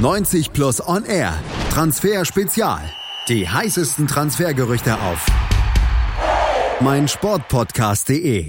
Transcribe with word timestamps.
90 0.00 0.52
Plus 0.54 0.80
On 0.88 1.04
Air. 1.04 1.38
Transfer 1.70 2.24
Spezial. 2.24 2.80
Die 3.28 3.46
heißesten 3.46 4.06
Transfergerüchte 4.06 4.98
auf 4.98 5.26
meinsportpodcast.de. 6.80 8.48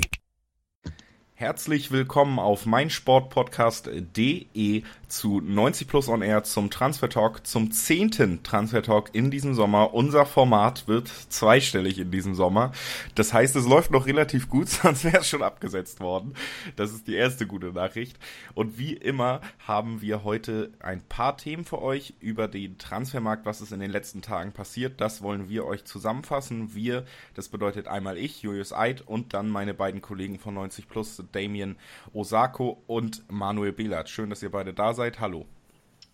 Herzlich 1.34 1.92
willkommen 1.92 2.40
auf 2.40 2.66
meinsportpodcast.de 2.66 4.84
zu 5.12 5.42
90 5.42 5.88
Plus 5.88 6.08
On 6.08 6.22
Air 6.22 6.44
zum 6.44 6.70
Transfer 6.70 7.10
Talk, 7.10 7.46
zum 7.46 7.72
zehnten 7.72 8.44
Transfer 8.44 8.82
Talk 8.82 9.10
in 9.14 9.30
diesem 9.30 9.54
Sommer. 9.54 9.94
Unser 9.94 10.26
Format 10.26 10.88
wird 10.88 11.08
zweistellig 11.08 12.00
in 12.00 12.12
diesem 12.12 12.34
Sommer. 12.34 12.72
Das 13.16 13.34
heißt, 13.34 13.56
es 13.58 13.68
läuft 13.68 13.92
noch 13.92 14.06
relativ 14.06 14.50
gut, 14.50 14.70
sonst 14.70 15.04
wäre 15.04 15.20
es 15.20 15.28
schon 15.28 15.44
abgesetzt 15.44 16.00
worden. 16.00 16.34
Das 16.78 16.94
ist 16.94 17.08
die 17.08 17.16
erste 17.16 17.46
gute 17.46 17.74
Nachricht. 17.74 18.18
Und 18.54 18.78
wie 18.78 18.94
immer 18.94 19.42
haben 19.68 20.02
wir 20.02 20.24
heute 20.24 20.72
ein 20.80 21.02
paar 21.02 21.38
Themen 21.38 21.66
für 21.66 21.82
euch 21.82 22.14
über 22.22 22.48
den 22.48 22.78
Transfermarkt, 22.78 23.46
was 23.46 23.60
ist 23.60 23.74
in 23.74 23.82
den 23.82 23.92
letzten 23.92 24.22
Tagen 24.22 24.54
passiert. 24.54 25.02
Das 25.02 25.22
wollen 25.22 25.50
wir 25.50 25.66
euch 25.66 25.84
zusammenfassen. 25.84 26.74
Wir, 26.74 27.04
das 27.36 27.50
bedeutet 27.50 27.88
einmal 27.88 28.18
ich, 28.18 28.42
Julius 28.42 28.72
Eid 28.72 29.02
und 29.02 29.34
dann 29.34 29.50
meine 29.50 29.74
beiden 29.74 30.02
Kollegen 30.02 30.40
von 30.40 30.54
90 30.54 30.88
Plus, 30.88 31.22
Damien 31.34 31.76
Osako 32.14 32.82
und 32.88 33.24
Manuel 33.30 33.74
Behlert. 33.74 34.10
Schön, 34.10 34.30
dass 34.30 34.42
ihr 34.42 34.52
beide 34.52 34.74
da 34.74 34.94
seid. 34.94 35.01
Hallo. 35.02 35.46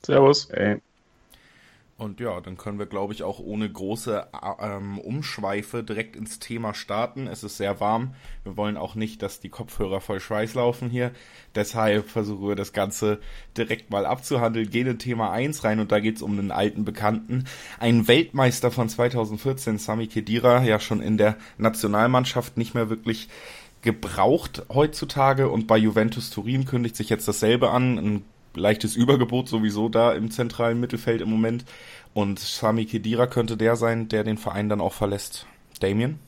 Servus. 0.03 0.47
Hey. 0.51 0.79
Und 1.97 2.19
ja, 2.19 2.39
dann 2.41 2.57
können 2.57 2.77
wir, 2.77 2.85
glaube 2.85 3.13
ich, 3.13 3.23
auch 3.23 3.39
ohne 3.39 3.67
große 3.67 4.27
ähm, 4.61 4.99
Umschweife 4.99 5.83
direkt 5.83 6.15
ins 6.15 6.37
Thema 6.37 6.75
starten. 6.75 7.25
Es 7.25 7.43
ist 7.43 7.57
sehr 7.57 7.79
warm. 7.79 8.13
Wir 8.43 8.55
wollen 8.55 8.77
auch 8.77 8.93
nicht, 8.93 9.23
dass 9.23 9.39
die 9.39 9.49
Kopfhörer 9.49 9.99
voll 9.99 10.19
Schweiß 10.19 10.53
laufen 10.53 10.91
hier. 10.91 11.11
Deshalb 11.55 12.07
versuchen 12.07 12.47
wir 12.47 12.55
das 12.55 12.71
Ganze 12.71 13.19
direkt 13.57 13.89
mal 13.89 14.05
abzuhandeln. 14.05 14.69
Gehen 14.69 14.85
in 14.85 14.99
Thema 14.99 15.31
1 15.31 15.63
rein 15.63 15.79
und 15.79 15.91
da 15.91 15.99
geht 15.99 16.17
es 16.17 16.21
um 16.21 16.33
einen 16.33 16.51
alten 16.51 16.85
Bekannten. 16.85 17.45
Ein 17.79 18.07
Weltmeister 18.07 18.69
von 18.69 18.89
2014, 18.89 19.79
Sami 19.79 20.05
Kedira, 20.05 20.63
ja 20.63 20.79
schon 20.79 21.01
in 21.01 21.17
der 21.17 21.35
Nationalmannschaft 21.57 22.57
nicht 22.57 22.75
mehr 22.75 22.91
wirklich 22.91 23.27
gebraucht 23.81 24.63
heutzutage 24.69 25.49
und 25.49 25.65
bei 25.65 25.77
Juventus 25.77 26.29
Turin 26.29 26.65
kündigt 26.65 26.95
sich 26.95 27.09
jetzt 27.09 27.27
dasselbe 27.27 27.71
an. 27.71 27.97
Ein 27.97 28.25
leichtes 28.57 28.95
Übergebot 28.95 29.47
sowieso 29.47 29.89
da 29.89 30.13
im 30.13 30.31
zentralen 30.31 30.79
Mittelfeld 30.79 31.21
im 31.21 31.29
Moment. 31.29 31.65
Und 32.13 32.39
Sami 32.39 32.85
Kedira 32.85 33.27
könnte 33.27 33.57
der 33.57 33.75
sein, 33.75 34.09
der 34.09 34.23
den 34.23 34.37
Verein 34.37 34.69
dann 34.69 34.81
auch 34.81 34.93
verlässt. 34.93 35.45
Damien? 35.79 36.19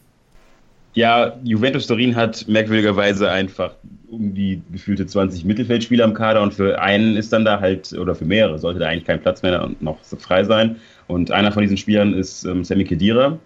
Ja, 0.94 1.38
Juventus 1.44 1.88
Turin 1.88 2.16
hat 2.16 2.47
merkwürdigerweise 2.47 3.30
einfach 3.30 3.75
um 4.09 4.33
die 4.33 4.61
gefühlte 4.71 5.05
20 5.05 5.45
Mittelfeldspieler 5.45 6.03
am 6.03 6.13
Kader 6.13 6.41
und 6.41 6.53
für 6.53 6.81
einen 6.81 7.16
ist 7.16 7.31
dann 7.31 7.45
da 7.45 7.59
halt, 7.59 7.94
oder 7.94 8.16
für 8.16 8.25
mehrere, 8.25 8.58
sollte 8.58 8.80
da 8.80 8.88
eigentlich 8.88 9.05
kein 9.05 9.21
Platz 9.21 9.43
mehr 9.43 9.69
noch 9.80 9.99
frei 10.03 10.43
sein. 10.43 10.77
Und 11.08 11.31
einer 11.31 11.52
von 11.52 11.61
diesen 11.61 11.77
Spielern 11.77 12.14
ist 12.14 12.43
ähm, 12.43 12.64
Sami 12.64 12.86
Kedira, 12.86 13.38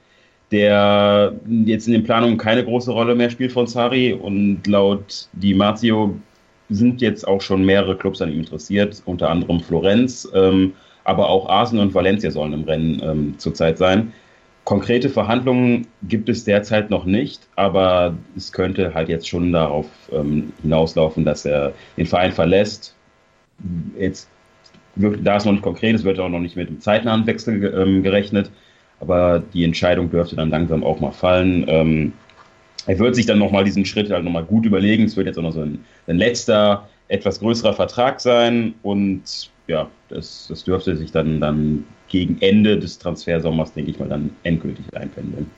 der 0.52 1.34
jetzt 1.66 1.88
in 1.88 1.94
den 1.94 2.04
Planungen 2.04 2.38
keine 2.38 2.64
große 2.64 2.92
Rolle 2.92 3.16
mehr 3.16 3.30
spielt 3.30 3.52
von 3.52 3.68
Sari 3.68 4.14
und 4.14 4.66
laut 4.68 5.28
Di 5.34 5.54
Marzio 5.54 6.16
sind 6.70 7.02
jetzt 7.02 7.28
auch 7.28 7.42
schon 7.42 7.66
mehrere 7.66 7.98
Clubs 7.98 8.22
an 8.22 8.32
ihm 8.32 8.40
interessiert, 8.40 9.02
unter 9.06 9.30
anderem 9.30 9.60
Florenz, 9.60 10.30
ähm, 10.34 10.74
aber 11.04 11.30
auch 11.30 11.50
Arsenal 11.50 11.88
und 11.88 11.94
Valencia 11.94 12.32
sollen 12.32 12.54
im 12.54 12.64
Rennen 12.64 13.02
ähm, 13.04 13.36
zurzeit 13.38 13.78
sein. 13.78 14.14
Konkrete 14.64 15.10
Verhandlungen 15.10 15.88
gibt 16.04 16.30
es 16.30 16.46
derzeit 16.46 16.90
noch 16.90 17.04
nicht, 17.04 17.42
aber 17.58 18.16
es 18.38 18.54
könnte 18.54 18.94
halt 18.94 19.10
jetzt 19.10 19.28
schon 19.28 19.52
darauf 19.52 19.88
ähm, 20.14 20.54
hinauslaufen, 20.62 21.26
dass 21.26 21.44
er 21.44 21.74
den 21.98 22.06
Verein 22.06 22.32
verlässt. 22.32 22.96
Jetzt 24.00 24.30
da 24.96 25.38
ist 25.38 25.46
noch 25.46 25.54
nicht 25.54 25.64
konkret, 25.64 25.96
es 25.96 26.04
wird 26.04 26.20
auch 26.20 26.30
noch 26.30 26.40
nicht 26.40 26.56
mit 26.56 26.70
dem 26.70 26.80
zeitnahen 26.80 27.26
Wechsel 27.26 27.74
ähm, 27.76 28.04
gerechnet, 28.04 28.52
aber 29.00 29.42
die 29.54 29.64
Entscheidung 29.64 30.10
dürfte 30.10 30.36
dann 30.36 30.50
langsam 30.50 30.84
auch 30.84 31.00
mal 31.00 31.12
fallen. 31.12 32.14
Er 32.86 33.00
wird 33.00 33.16
sich 33.16 33.26
dann 33.26 33.40
nochmal 33.40 33.64
diesen 33.64 33.86
Schritt 33.86 34.12
halt 34.12 34.24
nochmal 34.24 34.44
gut 34.44 34.66
überlegen. 34.66 35.04
Es 35.04 35.16
wird 35.16 35.28
jetzt 35.28 35.38
auch 35.38 35.44
noch 35.44 35.54
so 35.54 35.62
ein, 35.62 35.84
ein 36.08 36.18
letzter, 36.18 36.88
etwas 37.08 37.40
größerer 37.40 37.74
Vertrag 37.74 38.20
sein 38.20 38.74
und 38.82 39.52
ja, 39.68 39.90
das, 40.10 40.48
das 40.50 40.64
dürfte 40.64 40.96
sich 40.98 41.12
dann, 41.12 41.40
dann 41.40 41.86
gegen 42.10 42.38
Ende 42.42 42.78
des 42.78 43.00
Transfersommers, 43.00 43.74
denke 43.74 43.92
ich 43.92 44.00
mal, 44.00 44.10
dann 44.10 44.32
endgültig 44.44 44.86
einpendeln. 44.94 45.50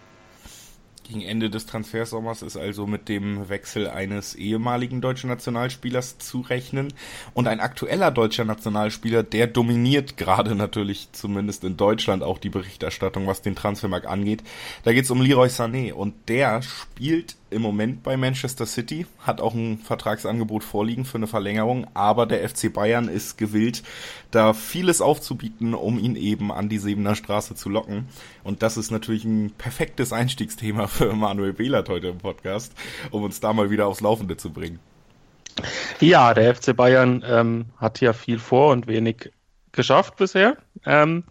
Gegen 1.08 1.22
Ende 1.22 1.52
des 1.52 1.68
Transfersommers 1.68 2.42
ist 2.42 2.58
also 2.58 2.88
mit 2.88 3.10
dem 3.10 3.48
Wechsel 3.48 3.88
eines 3.88 4.34
ehemaligen 4.34 5.02
deutschen 5.02 5.30
Nationalspielers 5.30 6.18
zu 6.18 6.42
rechnen. 6.42 6.94
Und 7.36 7.48
ein 7.48 7.60
aktueller 7.60 8.10
deutscher 8.10 8.44
Nationalspieler, 8.44 9.22
der 9.22 9.46
dominiert 9.46 10.18
gerade 10.18 10.56
natürlich 10.56 11.10
zumindest 11.12 11.64
in 11.64 11.78
Deutschland 11.78 12.24
auch 12.24 12.40
die 12.40 12.50
Berichterstattung, 12.50 13.28
was 13.28 13.44
den 13.44 13.56
Transfermarkt 13.56 14.08
angeht. 14.08 14.42
Da 14.84 14.94
geht 14.94 15.06
es 15.06 15.12
um 15.12 15.22
Leroy 15.22 15.48
Sané 15.48 15.94
und 15.94 16.16
der 16.28 16.64
spielt 16.64 17.36
im 17.56 17.62
Moment 17.62 18.04
bei 18.04 18.18
Manchester 18.18 18.66
City, 18.66 19.08
hat 19.20 19.40
auch 19.40 19.54
ein 19.54 19.80
Vertragsangebot 19.80 20.64
vorliegen 20.64 21.06
für 21.06 21.18
eine 21.18 21.28
Verlängerung, 21.28 21.88
aber 21.94 22.26
der 22.26 22.48
FC 22.48 22.72
Bayern 22.72 23.08
ist 23.08 23.38
gewillt, 23.38 23.82
da 24.32 24.54
vieles 24.54 25.02
aufzubieten, 25.02 25.74
um 25.74 25.98
ihn 25.98 26.18
eben 26.18 26.52
an 26.52 26.68
die 26.68 26.78
Sebener 26.78 27.16
Straße 27.16 27.56
zu 27.56 27.70
locken. 27.70 28.10
Und 28.44 28.62
das 28.62 28.76
ist 28.76 28.92
natürlich 28.92 29.24
ein 29.24 29.52
perfektes 29.58 30.12
Einstiegsthema 30.12 30.88
für 30.88 31.14
Manuel 31.14 31.54
Behlert 31.54 31.88
heute 31.88 32.10
im 32.10 32.18
Podcast, 32.18 32.74
um 33.10 33.24
uns 33.24 33.40
da 33.40 33.54
mal 33.54 33.70
wieder 33.70 33.88
aufs 33.88 34.02
Laufende 34.02 34.36
zu 34.36 34.52
bringen. 34.52 34.80
Ja, 36.02 36.34
der 36.34 36.54
FC 36.54 36.76
Bayern 36.76 37.24
ähm, 37.26 37.68
hat 37.78 38.02
ja 38.02 38.12
viel 38.12 38.40
vor 38.40 38.74
und 38.74 38.88
wenig 38.88 39.32
geschafft 39.72 40.18
bisher. 40.18 40.58
Ähm, 40.86 41.24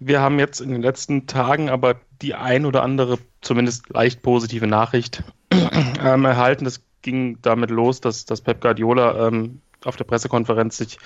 wir 0.00 0.20
haben 0.20 0.38
jetzt 0.38 0.60
in 0.60 0.70
den 0.70 0.82
letzten 0.82 1.26
Tagen 1.26 1.68
aber 1.68 1.96
die 2.22 2.34
ein 2.34 2.66
oder 2.66 2.82
andere, 2.82 3.18
zumindest 3.42 3.90
leicht 3.90 4.22
positive 4.22 4.66
Nachricht 4.66 5.22
ähm, 5.52 6.24
erhalten. 6.24 6.64
Das 6.64 6.82
ging 7.02 7.38
damit 7.42 7.70
los, 7.70 8.00
dass, 8.00 8.24
dass 8.24 8.40
Pep 8.40 8.60
Guardiola 8.60 9.28
ähm, 9.28 9.60
auf 9.84 9.96
der 9.96 10.04
Pressekonferenz 10.04 10.78
sich 10.78 10.98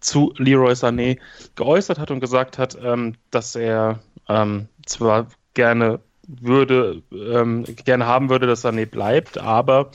zu 0.00 0.32
Leroy 0.36 0.72
Sané 0.72 1.18
geäußert 1.56 1.98
hat 1.98 2.10
und 2.10 2.20
gesagt 2.20 2.58
hat, 2.58 2.76
ähm, 2.82 3.14
dass 3.30 3.54
er 3.54 4.00
ähm, 4.28 4.68
zwar 4.86 5.26
gerne 5.54 6.00
würde, 6.26 7.02
ähm, 7.12 7.64
gerne 7.84 8.06
haben 8.06 8.30
würde, 8.30 8.46
dass 8.46 8.64
Sané 8.64 8.86
bleibt, 8.86 9.38
aber 9.38 9.90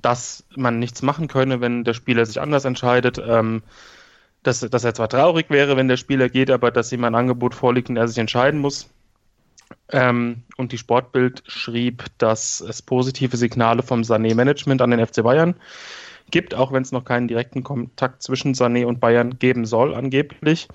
dass 0.00 0.44
man 0.56 0.78
nichts 0.78 1.02
machen 1.02 1.28
könne, 1.28 1.60
wenn 1.60 1.84
der 1.84 1.94
Spieler 1.94 2.24
sich 2.24 2.40
anders 2.40 2.64
entscheidet. 2.64 3.20
Ähm, 3.24 3.62
dass, 4.42 4.60
dass 4.60 4.84
er 4.84 4.94
zwar 4.94 5.08
traurig 5.08 5.50
wäre, 5.50 5.76
wenn 5.76 5.88
der 5.88 5.96
Spieler 5.96 6.28
geht, 6.28 6.50
aber 6.50 6.70
dass 6.70 6.92
ihm 6.92 7.04
ein 7.04 7.14
Angebot 7.14 7.54
vorliegt 7.54 7.90
und 7.90 7.96
er 7.96 8.08
sich 8.08 8.18
entscheiden 8.18 8.60
muss. 8.60 8.88
Ähm, 9.92 10.42
und 10.56 10.72
die 10.72 10.78
Sportbild 10.78 11.42
schrieb, 11.46 12.04
dass 12.18 12.60
es 12.60 12.82
positive 12.82 13.36
Signale 13.36 13.82
vom 13.82 14.02
Sané-Management 14.02 14.82
an 14.82 14.90
den 14.90 15.06
FC 15.06 15.22
Bayern 15.22 15.54
gibt, 16.30 16.54
auch 16.54 16.72
wenn 16.72 16.82
es 16.82 16.92
noch 16.92 17.04
keinen 17.04 17.28
direkten 17.28 17.64
Kontakt 17.64 18.22
zwischen 18.22 18.54
Sané 18.54 18.86
und 18.86 19.00
Bayern 19.00 19.38
geben 19.38 19.66
soll, 19.66 19.94
angeblich. 19.94 20.68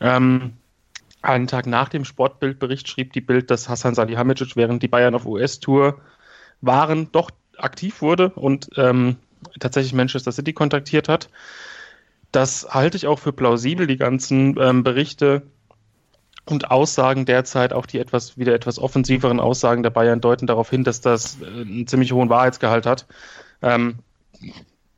Ähm, 0.00 0.52
einen 1.22 1.46
Tag 1.46 1.66
nach 1.66 1.88
dem 1.88 2.04
Sportbildbericht 2.04 2.88
schrieb 2.88 3.12
die 3.12 3.20
Bild, 3.20 3.50
dass 3.50 3.68
Hassan 3.68 3.94
Salihamidzic, 3.94 4.56
während 4.56 4.82
die 4.82 4.88
Bayern 4.88 5.14
auf 5.14 5.26
US-Tour 5.26 6.00
waren, 6.60 7.10
doch 7.12 7.30
aktiv 7.58 8.00
wurde 8.00 8.30
und 8.30 8.70
ähm, 8.76 9.16
tatsächlich 9.60 9.92
Manchester 9.92 10.32
City 10.32 10.52
kontaktiert 10.52 11.08
hat. 11.08 11.28
Das 12.32 12.66
halte 12.70 12.96
ich 12.96 13.06
auch 13.06 13.18
für 13.18 13.32
plausibel, 13.32 13.86
die 13.86 13.98
ganzen 13.98 14.56
ähm, 14.58 14.82
Berichte 14.82 15.42
und 16.46 16.70
Aussagen 16.70 17.24
derzeit, 17.26 17.72
auch 17.72 17.86
die 17.86 17.98
etwas 17.98 18.36
wieder 18.36 18.54
etwas 18.54 18.78
offensiveren 18.78 19.38
Aussagen 19.38 19.82
der 19.82 19.90
Bayern 19.90 20.20
deuten 20.20 20.46
darauf 20.46 20.70
hin, 20.70 20.82
dass 20.82 21.00
das 21.00 21.38
äh, 21.40 21.46
einen 21.46 21.86
ziemlich 21.86 22.12
hohen 22.12 22.30
Wahrheitsgehalt 22.30 22.86
hat. 22.86 23.06
Ähm, 23.60 23.98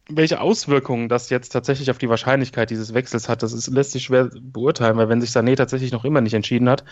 welche 0.09 0.41
Auswirkungen 0.41 1.09
das 1.09 1.31
jetzt 1.31 1.51
tatsächlich 1.51 1.91
auf 1.91 1.99
die 1.99 2.09
Wahrscheinlichkeit 2.09 2.71
dieses 2.71 2.95
Wechsels 2.95 3.29
hat, 3.29 3.43
das 3.43 3.53
ist, 3.53 3.69
lässt 3.69 3.93
sich 3.93 4.05
schwer 4.05 4.31
beurteilen, 4.41 4.97
weil 4.97 5.09
wenn 5.09 5.21
sich 5.21 5.31
Sané 5.31 5.57
tatsächlich 5.57 5.93
noch 5.93 6.05
immer 6.05 6.21
nicht 6.21 6.35
entschieden 6.35 6.69
hat, 6.69 6.85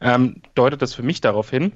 ähm, 0.00 0.42
deutet 0.54 0.80
das 0.82 0.94
für 0.94 1.02
mich 1.02 1.20
darauf 1.20 1.50
hin, 1.50 1.72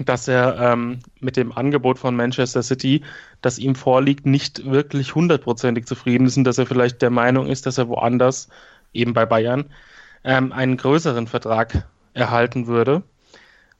dass 0.00 0.26
er 0.26 0.58
ähm, 0.58 0.98
mit 1.20 1.36
dem 1.36 1.52
Angebot 1.52 1.98
von 1.98 2.16
Manchester 2.16 2.62
City, 2.62 3.02
das 3.42 3.58
ihm 3.58 3.74
vorliegt, 3.74 4.26
nicht 4.26 4.68
wirklich 4.68 5.14
hundertprozentig 5.14 5.86
zufrieden 5.86 6.26
ist 6.26 6.36
und 6.36 6.44
dass 6.44 6.58
er 6.58 6.66
vielleicht 6.66 7.00
der 7.00 7.10
Meinung 7.10 7.46
ist, 7.46 7.66
dass 7.66 7.78
er 7.78 7.88
woanders, 7.88 8.48
eben 8.92 9.12
bei 9.12 9.24
Bayern, 9.24 9.66
ähm, 10.24 10.52
einen 10.52 10.76
größeren 10.76 11.26
Vertrag 11.26 11.86
erhalten 12.12 12.66
würde. 12.66 13.02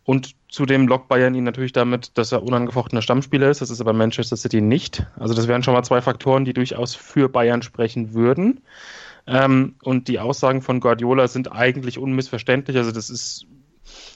Und 0.05 0.35
zudem 0.49 0.87
lockt 0.87 1.09
Bayern 1.09 1.35
ihn 1.35 1.45
natürlich 1.45 1.73
damit, 1.73 2.17
dass 2.19 2.31
er 2.31 2.43
unangefochtener 2.43 3.01
Stammspieler 3.01 3.51
ist. 3.51 3.63
Das 3.63 3.71
ist 3.71 3.81
aber 3.81 3.95
Manchester 3.95 4.37
City 4.37 4.61
nicht. 4.61 5.07
Also 5.17 5.35
das 5.35 5.49
wären 5.49 5.63
schon 5.63 5.75
mal 5.75 5.83
zwei 5.83 6.03
Faktoren, 6.03 6.45
die 6.45 6.53
durchaus 6.53 6.95
für 6.95 7.29
Bayern 7.29 7.63
sprechen 7.63 8.13
würden. 8.13 8.61
Ähm, 9.27 9.77
und 9.83 10.09
die 10.09 10.21
Aussagen 10.21 10.61
von 10.61 10.81
Guardiola 10.81 11.27
sind 11.27 11.51
eigentlich 11.51 11.99
unmissverständlich. 11.99 12.77
Also 12.77 12.93
das 12.93 13.09
ist 13.09 13.47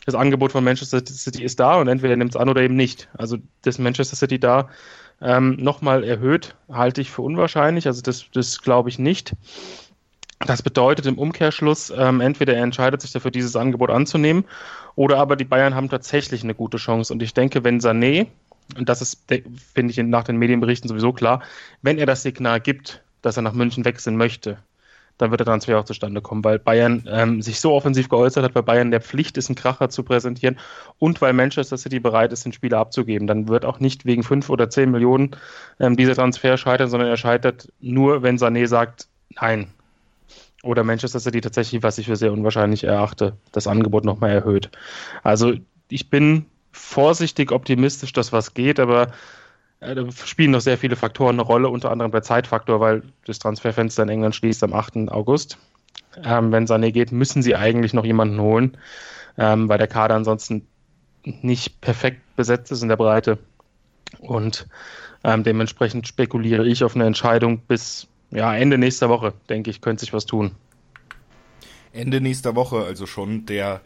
das 0.06 0.14
Angebot 0.14 0.52
von 0.52 0.64
Manchester 0.64 1.04
City 1.04 1.42
ist 1.42 1.60
da 1.60 1.76
und 1.76 1.88
entweder 1.88 2.16
nimmt 2.16 2.34
es 2.34 2.40
an 2.40 2.48
oder 2.48 2.62
eben 2.62 2.76
nicht. 2.76 3.08
Also, 3.16 3.38
dass 3.62 3.78
Manchester 3.78 4.16
City 4.16 4.38
da 4.38 4.68
ähm, 5.20 5.56
nochmal 5.58 6.04
erhöht, 6.04 6.54
halte 6.70 7.00
ich 7.00 7.10
für 7.10 7.22
unwahrscheinlich. 7.22 7.86
Also, 7.86 8.02
das, 8.02 8.26
das 8.32 8.62
glaube 8.62 8.88
ich 8.88 8.98
nicht. 8.98 9.34
Das 10.46 10.62
bedeutet 10.62 11.06
im 11.06 11.18
Umkehrschluss, 11.18 11.92
ähm, 11.96 12.20
entweder 12.20 12.54
er 12.54 12.62
entscheidet 12.62 13.02
sich 13.02 13.10
dafür, 13.10 13.32
dieses 13.32 13.56
Angebot 13.56 13.90
anzunehmen, 13.90 14.44
oder 14.94 15.18
aber 15.18 15.36
die 15.36 15.44
Bayern 15.44 15.74
haben 15.74 15.88
tatsächlich 15.88 16.44
eine 16.44 16.54
gute 16.54 16.76
Chance. 16.76 17.12
Und 17.12 17.22
ich 17.22 17.34
denke, 17.34 17.64
wenn 17.64 17.80
Sané, 17.80 18.28
und 18.76 18.88
das 18.88 19.02
ist, 19.02 19.24
finde 19.74 19.90
ich, 19.90 19.96
nach 19.98 20.24
den 20.24 20.36
Medienberichten 20.36 20.88
sowieso 20.88 21.12
klar, 21.12 21.42
wenn 21.82 21.98
er 21.98 22.06
das 22.06 22.22
Signal 22.22 22.60
gibt, 22.60 23.02
dass 23.22 23.36
er 23.36 23.42
nach 23.42 23.52
München 23.52 23.84
wechseln 23.84 24.16
möchte, 24.16 24.58
dann 25.18 25.30
wird 25.30 25.40
der 25.40 25.46
Transfer 25.46 25.78
auch 25.78 25.84
zustande 25.84 26.22
kommen, 26.22 26.44
weil 26.44 26.58
Bayern 26.58 27.04
ähm, 27.10 27.42
sich 27.42 27.60
so 27.60 27.72
offensiv 27.72 28.08
geäußert 28.08 28.44
hat, 28.44 28.54
weil 28.54 28.62
Bayern 28.62 28.90
der 28.90 29.00
Pflicht 29.00 29.36
ist, 29.36 29.48
einen 29.48 29.56
Kracher 29.56 29.90
zu 29.90 30.04
präsentieren 30.04 30.56
und 30.98 31.20
weil 31.20 31.32
Manchester 31.32 31.76
City 31.76 32.00
bereit 32.00 32.32
ist, 32.32 32.44
den 32.44 32.52
Spieler 32.52 32.78
abzugeben. 32.78 33.26
Dann 33.26 33.48
wird 33.48 33.64
auch 33.64 33.80
nicht 33.80 34.06
wegen 34.06 34.22
fünf 34.22 34.48
oder 34.48 34.70
zehn 34.70 34.90
Millionen 34.90 35.32
ähm, 35.80 35.96
dieser 35.96 36.14
Transfer 36.14 36.56
scheitern, 36.56 36.88
sondern 36.88 37.08
er 37.08 37.16
scheitert 37.16 37.70
nur, 37.80 38.22
wenn 38.22 38.38
Sané 38.38 38.66
sagt, 38.66 39.08
nein. 39.40 39.68
Oder 40.62 40.82
Manchester 40.82 41.20
City 41.20 41.40
tatsächlich, 41.40 41.82
was 41.82 41.98
ich 41.98 42.06
für 42.06 42.16
sehr 42.16 42.32
unwahrscheinlich 42.32 42.84
erachte, 42.84 43.36
das 43.52 43.66
Angebot 43.66 44.04
nochmal 44.04 44.30
erhöht. 44.30 44.70
Also 45.22 45.54
ich 45.88 46.10
bin 46.10 46.46
vorsichtig 46.72 47.52
optimistisch, 47.52 48.12
dass 48.12 48.32
was 48.32 48.54
geht, 48.54 48.80
aber 48.80 49.08
da 49.80 50.10
spielen 50.10 50.50
noch 50.50 50.60
sehr 50.60 50.78
viele 50.78 50.96
Faktoren 50.96 51.36
eine 51.36 51.42
Rolle, 51.42 51.68
unter 51.68 51.90
anderem 51.90 52.10
der 52.10 52.22
Zeitfaktor, 52.22 52.80
weil 52.80 53.02
das 53.24 53.38
Transferfenster 53.38 54.02
in 54.02 54.08
England 54.08 54.34
schließt 54.34 54.62
am 54.64 54.72
8. 54.72 55.08
August. 55.08 55.58
Ähm, 56.24 56.50
wenn 56.50 56.66
Sané 56.66 56.90
geht, 56.90 57.12
müssen 57.12 57.42
sie 57.42 57.54
eigentlich 57.54 57.92
noch 57.92 58.04
jemanden 58.04 58.40
holen, 58.40 58.76
ähm, 59.36 59.68
weil 59.68 59.78
der 59.78 59.86
Kader 59.86 60.16
ansonsten 60.16 60.66
nicht 61.24 61.80
perfekt 61.80 62.20
besetzt 62.34 62.72
ist 62.72 62.82
in 62.82 62.88
der 62.88 62.96
Breite. 62.96 63.38
Und 64.18 64.66
ähm, 65.22 65.44
dementsprechend 65.44 66.08
spekuliere 66.08 66.66
ich 66.66 66.82
auf 66.82 66.94
eine 66.94 67.06
Entscheidung 67.06 67.58
bis 67.58 68.08
ja, 68.30 68.54
Ende 68.54 68.78
nächster 68.78 69.08
Woche, 69.08 69.32
denke 69.48 69.70
ich, 69.70 69.80
könnte 69.80 70.00
sich 70.00 70.12
was 70.12 70.26
tun. 70.26 70.52
Ende 71.92 72.20
nächster 72.20 72.54
Woche, 72.54 72.84
also 72.84 73.06
schon 73.06 73.46
der 73.46 73.80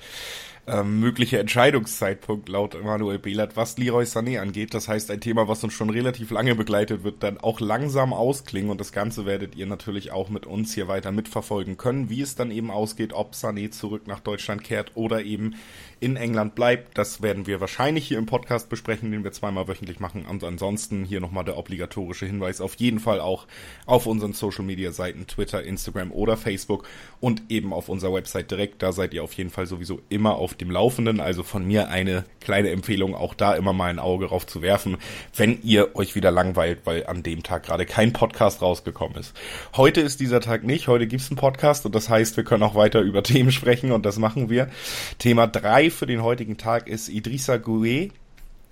ähm, 0.67 1.01
mögliche 1.01 1.39
Entscheidungszeitpunkt 1.39 2.49
laut 2.49 2.75
Emanuel 2.75 3.19
Behlert, 3.19 3.57
was 3.57 3.79
Leroy 3.79 4.05
Sané 4.05 4.41
angeht. 4.41 4.75
Das 4.75 4.87
heißt, 4.87 5.11
ein 5.11 5.21
Thema, 5.21 5.49
was 5.49 5.65
uns 5.65 5.73
schon 5.73 5.91
relativ 5.91 6.31
lange 6.31 6.55
begleitet, 6.55 7.03
wird 7.03 7.23
dann 7.23 7.39
auch 7.39 7.61
langsam 7.61 8.13
ausklingen 8.13 8.71
und 8.71 8.81
das 8.81 8.93
Ganze 8.93 9.27
werdet 9.27 9.57
ihr 9.57 9.67
natürlich 9.67 10.13
auch 10.13 10.29
mit 10.29 10.47
uns 10.47 10.73
hier 10.73 10.87
weiter 10.87 11.11
mitverfolgen 11.11 11.77
können, 11.77 12.11
wie 12.11 12.21
es 12.21 12.37
dann 12.37 12.53
eben 12.53 12.71
ausgeht, 12.71 13.13
ob 13.13 13.35
Sané 13.35 13.71
zurück 13.71 14.07
nach 14.07 14.21
Deutschland 14.21 14.63
kehrt 14.63 14.93
oder 14.95 15.25
eben 15.25 15.57
in 16.03 16.17
England 16.17 16.57
bleibt. 16.57 16.99
Das 16.99 17.23
werden 17.23 17.47
wir 17.47 17.61
wahrscheinlich 17.61 18.09
hier 18.09 18.19
im 18.19 18.27
Podcast 18.27 18.69
besprechen, 18.69 19.13
den 19.13 19.23
wir 19.23 19.31
zweimal 19.31 19.69
wöchentlich 19.69 20.01
machen. 20.01 20.27
Und 20.27 20.43
ansonsten 20.43 21.05
hier 21.05 21.21
nochmal 21.21 21.45
der 21.45 21.57
obligatorische 21.57 22.27
Hinweis 22.27 22.61
auf 22.61 22.75
jeden 22.75 22.99
Fall 22.99 23.21
auch 23.21 23.47
auf 23.87 24.07
unseren 24.07 24.33
Social 24.33 24.65
Media 24.65 24.91
Seiten 24.91 25.29
Twitter, 25.29 25.63
Instagram 25.63 26.11
oder 26.11 26.37
Facebook 26.37 26.89
und 27.21 27.43
eben 27.51 27.73
auf 27.73 27.89
unserer 27.89 28.15
Website 28.15 28.51
direkt. 28.51 28.83
Da 28.83 28.91
seid 28.91 29.15
ihr 29.15 29.23
auf 29.23 29.33
jeden 29.35 29.51
Fall 29.51 29.67
sowieso 29.67 30.01
immer 30.09 30.35
auf 30.35 30.52
dem 30.57 30.71
Laufenden. 30.71 31.21
Also 31.21 31.43
von 31.43 31.67
mir 31.67 31.89
eine 31.89 32.25
kleine 32.41 32.71
Empfehlung, 32.71 33.15
auch 33.15 33.35
da 33.35 33.55
immer 33.55 33.73
mal 33.73 33.91
ein 33.91 33.99
Auge 33.99 34.27
drauf 34.27 34.47
zu 34.47 34.63
werfen, 34.63 34.97
wenn 35.37 35.63
ihr 35.63 35.95
euch 35.97 36.15
wieder 36.15 36.31
langweilt, 36.31 36.81
weil 36.85 37.07
an 37.07 37.23
dem 37.23 37.43
Tag 37.43 37.65
gerade 37.65 37.87
kein 37.87 38.13
Podcast 38.13 38.63
rausgekommen 38.63 39.17
ist. 39.17 39.35
Heute 39.77 40.01
ist 40.01 40.21
dieser 40.21 40.41
Tag 40.41 40.65
nicht. 40.65 40.89
Heute 40.89 41.07
gibt's 41.07 41.31
einen 41.31 41.39
Podcast 41.39 41.87
und 41.87 41.95
das 41.95 42.09
heißt, 42.09 42.37
wir 42.37 42.45
können 42.45 42.63
auch 42.63 42.75
weiter 42.75 43.01
über 43.01 43.23
Themen 43.33 43.53
sprechen 43.53 43.93
und 43.93 44.07
das 44.07 44.19
machen 44.19 44.51
wir. 44.51 44.69
Thema 45.19 45.47
drei 45.47 45.91
für 45.91 46.07
den 46.07 46.23
heutigen 46.23 46.57
Tag 46.57 46.89
ist 46.89 47.09
Idrissa 47.09 47.57
Gueye, 47.57 48.11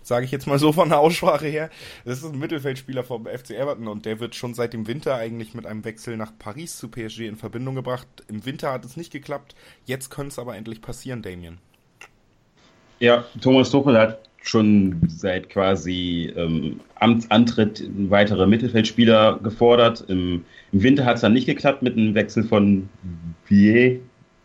sage 0.03 0.25
ich 0.25 0.31
jetzt 0.31 0.47
mal 0.47 0.59
so 0.59 0.73
von 0.73 0.88
der 0.88 0.99
Aussprache 0.99 1.47
her. 1.47 1.71
Das 2.05 2.19
ist 2.19 2.25
ein 2.25 2.38
Mittelfeldspieler 2.38 3.05
vom 3.05 3.27
FC 3.27 3.50
Everton 3.50 3.88
und 3.88 4.06
der 4.06 4.21
wird 4.21 4.35
schon 4.35 4.55
seit 4.55 4.73
dem 4.73 4.87
Winter 4.87 5.17
eigentlich 5.17 5.55
mit 5.55 5.67
einem 5.67 5.85
Wechsel 5.85 6.17
nach 6.17 6.32
Paris 6.38 6.77
zu 6.77 6.88
PSG 6.88 7.21
in 7.21 7.37
Verbindung 7.37 7.75
gebracht. 7.75 8.09
Im 8.29 8.44
Winter 8.44 8.73
hat 8.73 8.85
es 8.85 8.97
nicht 8.97 9.12
geklappt, 9.12 9.55
jetzt 9.85 10.11
könnte 10.11 10.29
es 10.29 10.38
aber 10.38 10.56
endlich 10.56 10.82
passieren, 10.82 11.23
Damien. 11.23 11.59
Ja, 13.00 13.25
Thomas 13.41 13.70
Tuchel 13.70 13.97
hat 13.99 14.20
schon 14.43 15.00
seit 15.08 15.49
quasi 15.49 16.32
ähm, 16.37 16.81
Amtsantritt 16.97 17.82
weitere 18.11 18.47
Mittelfeldspieler 18.47 19.41
gefordert. 19.43 20.05
Im, 20.08 20.44
im 20.73 20.82
Winter 20.82 21.05
hat 21.06 21.17
es 21.17 21.23
dann 21.23 21.32
nicht 21.32 21.47
geklappt 21.47 21.82
mit 21.82 21.97
einem 21.97 22.14
Wechsel 22.14 22.44
von 22.44 22.88
Bier 23.49 24.00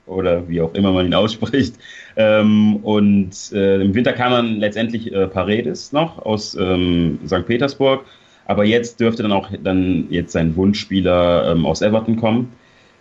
oder 0.06 0.48
wie 0.48 0.62
auch 0.62 0.74
immer 0.74 0.94
man 0.94 1.06
ihn 1.06 1.14
ausspricht. 1.14 1.76
Ähm, 2.16 2.78
und 2.78 3.52
äh, 3.52 3.82
im 3.82 3.94
Winter 3.94 4.14
kam 4.14 4.32
dann 4.32 4.56
letztendlich 4.58 5.12
äh, 5.12 5.28
Paredes 5.28 5.92
noch 5.92 6.20
aus 6.26 6.56
ähm, 6.56 7.20
St. 7.26 7.46
Petersburg, 7.46 8.06
aber 8.46 8.64
jetzt 8.64 9.02
dürfte 9.02 9.24
dann 9.24 9.34
auch 9.34 9.50
dann 9.64 10.08
jetzt 10.10 10.32
sein 10.32 10.56
Wunschspieler 10.56 11.52
ähm, 11.52 11.66
aus 11.66 11.82
Everton 11.82 12.16
kommen. 12.16 12.54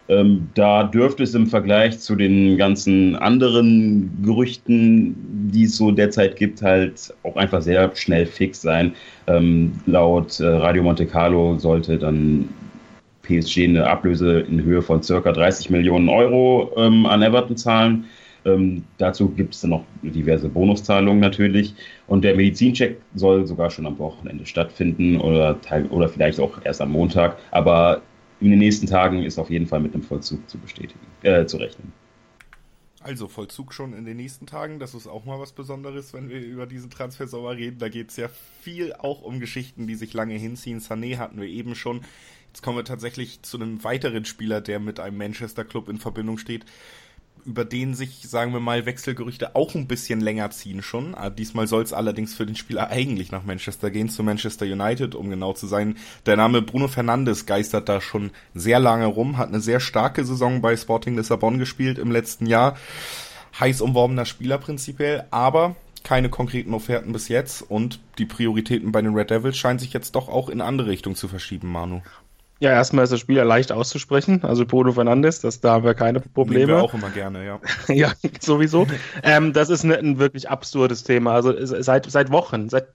Ähm, 0.09 0.49
da 0.55 0.85
dürfte 0.85 1.23
es 1.23 1.35
im 1.35 1.47
Vergleich 1.47 1.99
zu 1.99 2.15
den 2.15 2.59
ganzen 2.59 3.17
anderen 3.17 4.11
Gerüchten, 4.23 5.15
die 5.51 5.65
es 5.65 5.77
so 5.77 5.91
derzeit 5.91 6.37
gibt, 6.37 6.61
halt 6.61 7.15
auch 7.23 7.37
einfach 7.37 7.63
sehr 7.63 7.91
schnell 7.97 8.27
fix 8.27 8.61
sein. 8.61 8.95
Ähm, 9.27 9.73
laut 9.87 10.41
äh, 10.41 10.47
Radio 10.47 10.83
Monte 10.83 11.07
Carlo 11.07 11.59
sollte 11.59 11.97
dann 11.97 12.49
PSG 13.23 13.65
eine 13.65 13.87
Ablöse 13.87 14.41
in 14.41 14.63
Höhe 14.63 14.83
von 14.83 15.03
circa 15.03 15.33
30 15.33 15.71
Millionen 15.71 16.11
Euro 16.11 16.71
ähm, 16.77 17.07
an 17.07 17.23
Everton 17.23 17.57
zahlen. 17.57 18.05
Ähm, 18.45 18.85
dazu 18.99 19.31
gibt 19.31 19.55
es 19.55 19.63
dann 19.63 19.71
noch 19.71 19.85
diverse 20.03 20.51
Bonuszahlungen 20.51 21.21
natürlich. 21.21 21.75
Und 22.07 22.25
der 22.25 22.37
Medizincheck 22.37 22.99
soll 23.15 23.47
sogar 23.47 23.71
schon 23.71 23.87
am 23.87 23.99
Wochenende 23.99 24.45
stattfinden 24.45 25.19
oder, 25.19 25.57
oder 25.89 26.09
vielleicht 26.11 26.39
auch 26.41 26.59
erst 26.65 26.83
am 26.83 26.93
Montag. 26.93 27.39
Aber 27.53 28.03
in 28.45 28.51
den 28.51 28.59
nächsten 28.59 28.87
Tagen 28.87 29.23
ist 29.23 29.39
auf 29.39 29.51
jeden 29.51 29.67
Fall 29.67 29.81
mit 29.81 29.95
einem 29.95 30.03
Vollzug 30.03 30.49
zu 30.49 30.59
bestätigen, 30.59 31.01
äh, 31.23 31.47
zu 31.47 31.57
rechnen. 31.57 31.93
Also 33.01 33.29
Vollzug 33.29 33.75
schon 33.75 33.93
in 33.93 34.07
den 34.07 34.17
nächsten 34.17 34.47
Tagen. 34.47 34.79
Das 34.79 34.95
ist 34.95 35.07
auch 35.07 35.27
mal 35.27 35.39
was 35.39 35.53
Besonderes, 35.53 36.15
wenn 36.15 36.31
wir 36.31 36.41
über 36.41 36.67
diesen 36.67 36.89
Transfer 36.89 37.27
reden. 37.55 37.79
Da 37.79 37.91
geht 37.91 38.11
es 38.11 38.17
ja 38.17 38.29
viel 38.63 38.95
auch 38.95 39.21
um 39.21 39.41
Geschichten, 39.41 39.87
die 39.87 39.95
sich 39.95 40.15
lange 40.15 40.37
hinziehen. 40.37 40.81
Sané 40.81 41.19
hatten 41.19 41.39
wir 41.39 41.47
eben 41.47 41.75
schon. 41.75 42.01
Jetzt 42.47 42.63
kommen 42.63 42.79
wir 42.79 42.85
tatsächlich 42.85 43.43
zu 43.43 43.59
einem 43.59 43.85
weiteren 43.85 44.25
Spieler, 44.25 44.63
der 44.63 44.81
mit 44.81 45.01
einem 45.01 45.19
Manchester 45.19 45.65
Club 45.65 45.91
in 45.91 45.99
Verbindung 45.99 46.39
steht, 46.39 46.65
über 47.45 47.65
den 47.65 47.95
sich, 47.95 48.23
sagen 48.29 48.53
wir 48.53 48.61
mal, 48.61 48.87
Wechselgerüchte 48.87 49.55
auch 49.55 49.75
ein 49.75 49.87
bisschen 49.87 50.21
länger 50.21 50.51
ziehen 50.51 50.83
schon. 50.83 51.15
Ah, 51.15 51.31
diesmal 51.31 51.67
soll 51.67 51.83
es 51.83 51.93
allerdings 51.93 52.35
für 52.35 52.47
den 52.47 52.57
Spieler 52.57 52.91
eigentlich 52.91 53.33
nach 53.33 53.45
Manchester 53.45 53.91
gehen, 53.91 54.09
zu 54.09 54.23
Manchester 54.23 54.65
United, 54.65 55.15
um 55.15 55.29
genau 55.31 55.53
zu 55.53 55.67
sein. 55.67 55.97
Der 56.27 56.37
Name 56.37 56.63
Bruno 56.63 56.89
Fernandes 56.89 57.47
geistert 57.47 57.89
da 57.89 58.01
schon 58.01 58.31
sehr 58.55 58.81
lange 58.81 59.07
rum, 59.07 59.37
hat 59.37 59.49
eine 59.49 59.61
sehr 59.61 59.81
starke 59.81 60.25
Saison 60.25 60.63
bei 60.63 60.77
Sporting 60.77 61.17
Lissabon 61.17 61.59
gespielt 61.59 61.99
im 61.99 62.11
letzten 62.11 62.47
Jahr. 62.47 62.77
Heiß 63.61 63.83
umworbener 63.83 64.25
Spieler 64.25 64.59
prinzipiell, 64.59 65.25
aber 65.31 65.77
keine 66.03 66.29
konkreten 66.29 66.75
Offerten 66.75 67.13
bis 67.13 67.29
jetzt 67.29 67.63
und 67.63 68.01
die 68.19 68.27
Prioritäten 68.27 68.93
bei 68.93 69.01
den 69.01 69.15
Red 69.15 69.31
Devils 69.31 69.57
scheinen 69.57 69.79
sich 69.79 69.93
jetzt 69.93 70.15
doch 70.15 70.29
auch 70.29 70.49
in 70.49 70.61
andere 70.61 70.89
Richtungen 70.89 71.17
zu 71.17 71.29
verschieben, 71.29 71.73
Manu. 71.73 72.03
Ja, 72.61 72.71
erstmal 72.71 73.05
ist 73.05 73.13
das 73.13 73.21
Spieler 73.21 73.45
leicht 73.45 73.73
auszusprechen, 73.73 74.45
also 74.45 74.65
Bruno 74.65 74.93
Fernandes, 74.93 75.41
das, 75.41 75.61
da 75.61 75.73
haben 75.73 75.85
wir 75.85 75.95
keine 75.95 76.21
Probleme. 76.21 76.67
Nehmen 76.67 76.79
wir 76.79 76.83
auch 76.83 76.95
immer 76.95 77.11
gerne, 77.11 77.45
ja. 77.45 77.61
ja, 77.93 78.13
sowieso. 78.41 78.87
ähm, 79.23 79.53
das 79.53 79.71
ist 79.71 79.83
ein, 79.85 79.93
ein, 79.93 80.19
wirklich 80.19 80.49
absurdes 80.49 81.03
Thema. 81.03 81.35
Also 81.35 81.53
seit, 81.65 82.11
seit 82.11 82.31
Wochen, 82.31 82.69
seit 82.69 82.89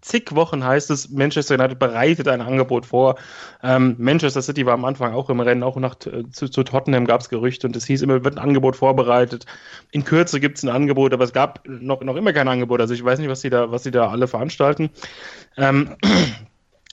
zig 0.00 0.34
Wochen 0.34 0.64
heißt 0.64 0.90
es, 0.90 1.10
Manchester 1.10 1.56
United 1.56 1.78
bereitet 1.78 2.28
ein 2.28 2.40
Angebot 2.40 2.86
vor. 2.86 3.16
Ähm, 3.62 3.96
Manchester 3.98 4.42
City 4.42 4.64
war 4.64 4.74
am 4.74 4.84
Anfang 4.84 5.12
auch 5.12 5.28
im 5.30 5.40
Rennen, 5.40 5.62
auch 5.62 5.76
nach 5.76 5.96
zu, 5.96 6.48
zu 6.48 6.62
Tottenham 6.62 7.06
gab 7.06 7.20
es 7.20 7.28
Gerüchte 7.28 7.66
und 7.66 7.76
es 7.76 7.86
hieß 7.86 8.02
immer, 8.02 8.24
wird 8.24 8.36
ein 8.36 8.42
Angebot 8.42 8.76
vorbereitet. 8.76 9.46
In 9.90 10.04
Kürze 10.04 10.40
gibt 10.40 10.58
es 10.58 10.64
ein 10.64 10.70
Angebot, 10.70 11.12
aber 11.12 11.24
es 11.24 11.32
gab 11.32 11.66
noch, 11.66 12.00
noch 12.02 12.16
immer 12.16 12.32
kein 12.32 12.48
Angebot. 12.48 12.80
Also 12.80 12.94
ich 12.94 13.04
weiß 13.04 13.18
nicht, 13.18 13.28
was 13.28 13.40
sie 13.40 13.50
da, 13.50 13.70
was 13.70 13.82
sie 13.82 13.90
da 13.90 14.08
alle 14.08 14.28
veranstalten. 14.28 14.90
Ähm, 15.56 15.96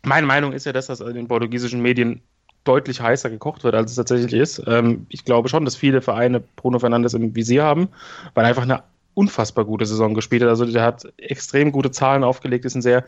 meine 0.04 0.28
Meinung 0.28 0.54
ist 0.54 0.66
ja, 0.66 0.74
dass 0.74 0.88
das 0.88 1.02
in 1.02 1.14
den 1.14 1.28
portugiesischen 1.28 1.82
Medien 1.82 2.22
deutlich 2.64 3.02
heißer 3.02 3.30
gekocht 3.30 3.64
wird, 3.64 3.76
als 3.76 3.92
es 3.92 3.98
tatsächlich 3.98 4.34
ist. 4.34 4.62
Ähm, 4.68 5.06
ich 5.10 5.24
glaube 5.26 5.50
schon, 5.50 5.66
dass 5.66 5.76
viele 5.76 6.02
Vereine 6.02 6.40
Bruno 6.40 6.80
Fernandes 6.80 7.14
im 7.14 7.36
Visier 7.36 7.64
haben, 7.64 7.88
weil 8.34 8.46
er 8.46 8.50
einfach 8.50 8.64
eine 8.64 8.84
unfassbar 9.14 9.66
gute 9.66 9.86
Saison 9.86 10.14
gespielt 10.14 10.44
hat. 10.44 10.50
Also 10.50 10.66
der 10.66 10.84
hat 10.84 11.08
extrem 11.18 11.72
gute 11.72 11.92
Zahlen 11.92 12.24
aufgelegt, 12.24 12.66
ist 12.66 12.76
ein 12.76 12.82
sehr 12.82 13.06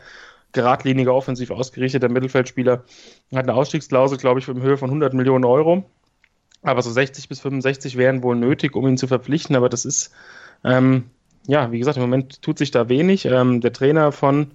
geradliniger, 0.52 1.14
offensiv 1.14 1.50
ausgerichteter 1.50 2.08
Mittelfeldspieler, 2.08 2.82
hat 3.32 3.42
eine 3.42 3.54
Ausstiegsklausel, 3.54 4.18
glaube 4.18 4.40
ich, 4.40 4.48
in 4.48 4.62
Höhe 4.62 4.76
von 4.76 4.90
100 4.90 5.14
Millionen 5.14 5.44
Euro. 5.44 5.84
Aber 6.62 6.82
so 6.82 6.90
60 6.90 7.28
bis 7.28 7.40
65 7.40 7.96
wären 7.96 8.22
wohl 8.22 8.36
nötig, 8.36 8.74
um 8.74 8.86
ihn 8.86 8.98
zu 8.98 9.06
verpflichten. 9.06 9.56
Aber 9.56 9.68
das 9.68 9.84
ist, 9.84 10.12
ähm, 10.64 11.04
ja, 11.46 11.70
wie 11.70 11.78
gesagt, 11.78 11.96
im 11.96 12.02
Moment 12.02 12.42
tut 12.42 12.58
sich 12.58 12.70
da 12.70 12.88
wenig. 12.88 13.26
Ähm, 13.26 13.60
der 13.60 13.72
Trainer 13.72 14.12
von 14.12 14.50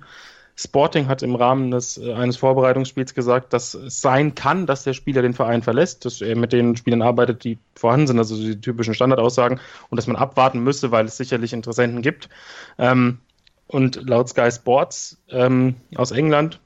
Sporting 0.58 1.08
hat 1.08 1.22
im 1.22 1.36
Rahmen 1.36 1.72
des, 1.72 1.98
äh, 1.98 2.14
eines 2.14 2.38
Vorbereitungsspiels 2.38 3.14
gesagt, 3.14 3.52
dass 3.52 3.74
es 3.74 4.00
sein 4.00 4.36
kann, 4.36 4.66
dass 4.66 4.84
der 4.84 4.94
Spieler 4.94 5.22
den 5.22 5.34
Verein 5.34 5.62
verlässt, 5.62 6.06
dass 6.06 6.22
er 6.22 6.36
mit 6.36 6.54
den 6.54 6.78
Spielern 6.78 7.02
arbeitet, 7.02 7.44
die 7.44 7.58
vorhanden 7.76 8.08
sind, 8.08 8.20
also 8.20 8.38
die 8.38 8.60
typischen 8.60 8.94
Standardaussagen, 8.94 9.60
und 9.90 9.98
dass 9.98 10.08
man 10.08 10.16
abwarten 10.16 10.60
müsse, 10.60 10.92
weil 10.92 11.06
es 11.06 11.18
sicherlich 11.18 11.52
Interessenten 11.52 12.02
gibt. 12.02 12.30
Ähm, 12.78 13.20
und 13.68 14.08
laut 14.08 14.30
Sky 14.30 14.50
Sports 14.52 15.18
ähm, 15.30 15.76
aus 15.96 16.12
England 16.12 16.60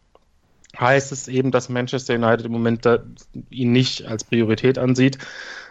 heißt 0.79 1.11
es 1.11 1.27
eben, 1.27 1.51
dass 1.51 1.69
Manchester 1.69 2.13
United 2.15 2.45
im 2.45 2.51
Moment 2.51 2.87
ihn 3.49 3.71
nicht 3.71 4.05
als 4.05 4.23
Priorität 4.23 4.77
ansieht. 4.77 5.17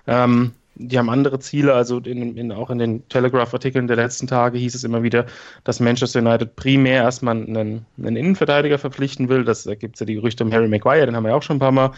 Ähm, 0.06 0.52
die 0.78 0.98
haben 0.98 1.10
andere 1.10 1.38
Ziele, 1.40 1.74
also 1.74 1.98
in, 1.98 2.36
in, 2.36 2.52
auch 2.52 2.70
in 2.70 2.78
den 2.78 3.08
Telegraph-Artikeln 3.08 3.86
der 3.88 3.96
letzten 3.96 4.26
Tage 4.26 4.58
hieß 4.58 4.74
es 4.74 4.84
immer 4.84 5.02
wieder, 5.02 5.26
dass 5.64 5.80
Manchester 5.80 6.20
United 6.20 6.56
primär 6.56 7.02
erstmal 7.02 7.36
einen, 7.36 7.84
einen 7.98 8.16
Innenverteidiger 8.16 8.78
verpflichten 8.78 9.28
will. 9.28 9.44
Das, 9.44 9.64
da 9.64 9.74
gibt 9.74 9.96
es 9.96 10.00
ja 10.00 10.06
die 10.06 10.14
Gerüchte 10.14 10.44
um 10.44 10.52
Harry 10.52 10.68
Maguire, 10.68 11.06
den 11.06 11.16
haben 11.16 11.24
wir 11.24 11.36
auch 11.36 11.42
schon 11.42 11.56
ein 11.56 11.60
paar 11.60 11.72
Mal 11.72 11.90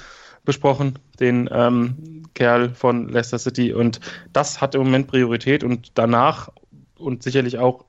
besprochen, 0.45 0.99
den 1.21 1.49
ähm, 1.53 2.25
Kerl 2.35 2.71
von 2.71 3.09
Leicester 3.09 3.39
City. 3.39 3.73
Und 3.73 4.01
das 4.33 4.61
hat 4.61 4.75
im 4.75 4.83
Moment 4.83 5.07
Priorität 5.07 5.63
und 5.63 5.93
danach 5.95 6.49
und 6.97 7.23
sicherlich 7.23 7.59
auch 7.59 7.85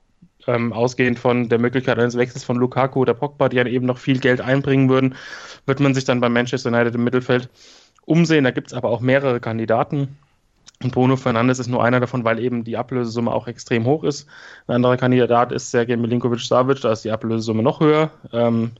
ähm, 0.46 0.72
ausgehend 0.72 1.18
von 1.18 1.48
der 1.48 1.58
Möglichkeit 1.58 1.98
eines 1.98 2.16
Wechsels 2.16 2.44
von 2.44 2.56
Lukaku 2.56 3.00
oder 3.00 3.14
Pogba, 3.14 3.48
die 3.48 3.56
dann 3.56 3.66
eben 3.66 3.86
noch 3.86 3.98
viel 3.98 4.18
Geld 4.18 4.40
einbringen 4.40 4.88
würden, 4.88 5.14
wird 5.66 5.80
man 5.80 5.94
sich 5.94 6.04
dann 6.04 6.20
bei 6.20 6.28
Manchester 6.28 6.70
United 6.70 6.94
im 6.94 7.04
Mittelfeld 7.04 7.48
umsehen. 8.04 8.44
Da 8.44 8.50
gibt 8.50 8.68
es 8.68 8.74
aber 8.74 8.90
auch 8.90 9.00
mehrere 9.00 9.40
Kandidaten. 9.40 10.18
Und 10.82 10.92
Bruno 10.92 11.16
Fernandes 11.16 11.58
ist 11.58 11.68
nur 11.68 11.84
einer 11.84 12.00
davon, 12.00 12.24
weil 12.24 12.38
eben 12.38 12.64
die 12.64 12.76
Ablösesumme 12.76 13.32
auch 13.32 13.46
extrem 13.46 13.84
hoch 13.84 14.04
ist. 14.04 14.28
Ein 14.66 14.76
anderer 14.76 14.96
Kandidat 14.96 15.52
ist 15.52 15.70
Sergej 15.70 15.96
Milinkovic-Savic, 15.96 16.80
da 16.80 16.92
ist 16.92 17.04
die 17.04 17.10
Ablösesumme 17.10 17.62
noch 17.62 17.80
höher. 17.80 18.10
Ähm, 18.32 18.72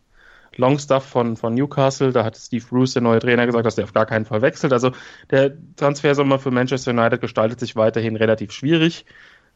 Longstaff 0.57 1.05
von, 1.05 1.37
von 1.37 1.55
Newcastle, 1.55 2.13
da 2.13 2.25
hat 2.25 2.37
Steve 2.37 2.65
Bruce, 2.69 2.95
der 2.95 3.03
neue 3.03 3.21
Trainer, 3.21 3.47
gesagt, 3.47 3.65
dass 3.65 3.77
der 3.77 3.85
auf 3.85 3.93
gar 3.93 4.07
keinen 4.07 4.25
Fall 4.25 4.43
wechselt. 4.43 4.73
Also 4.73 4.93
der 5.31 5.53
Transfersommer 5.77 6.39
für 6.39 6.51
Manchester 6.51 6.91
United 6.91 7.21
gestaltet 7.21 7.61
sich 7.61 7.77
weiterhin 7.77 8.17
relativ 8.17 8.53
schwierig. 8.53 9.07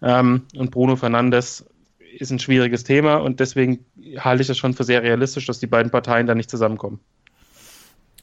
Ähm, 0.02 0.42
und 0.56 0.70
Bruno 0.70 0.96
Fernandes 0.96 1.66
ist 2.18 2.30
ein 2.30 2.38
schwieriges 2.38 2.84
Thema 2.84 3.16
und 3.16 3.40
deswegen 3.40 3.84
halte 4.18 4.40
ich 4.40 4.48
das 4.48 4.56
schon 4.56 4.72
für 4.72 4.84
sehr 4.84 5.02
realistisch, 5.02 5.46
dass 5.46 5.58
die 5.58 5.66
beiden 5.66 5.90
Parteien 5.90 6.26
da 6.26 6.34
nicht 6.34 6.50
zusammenkommen. 6.50 7.00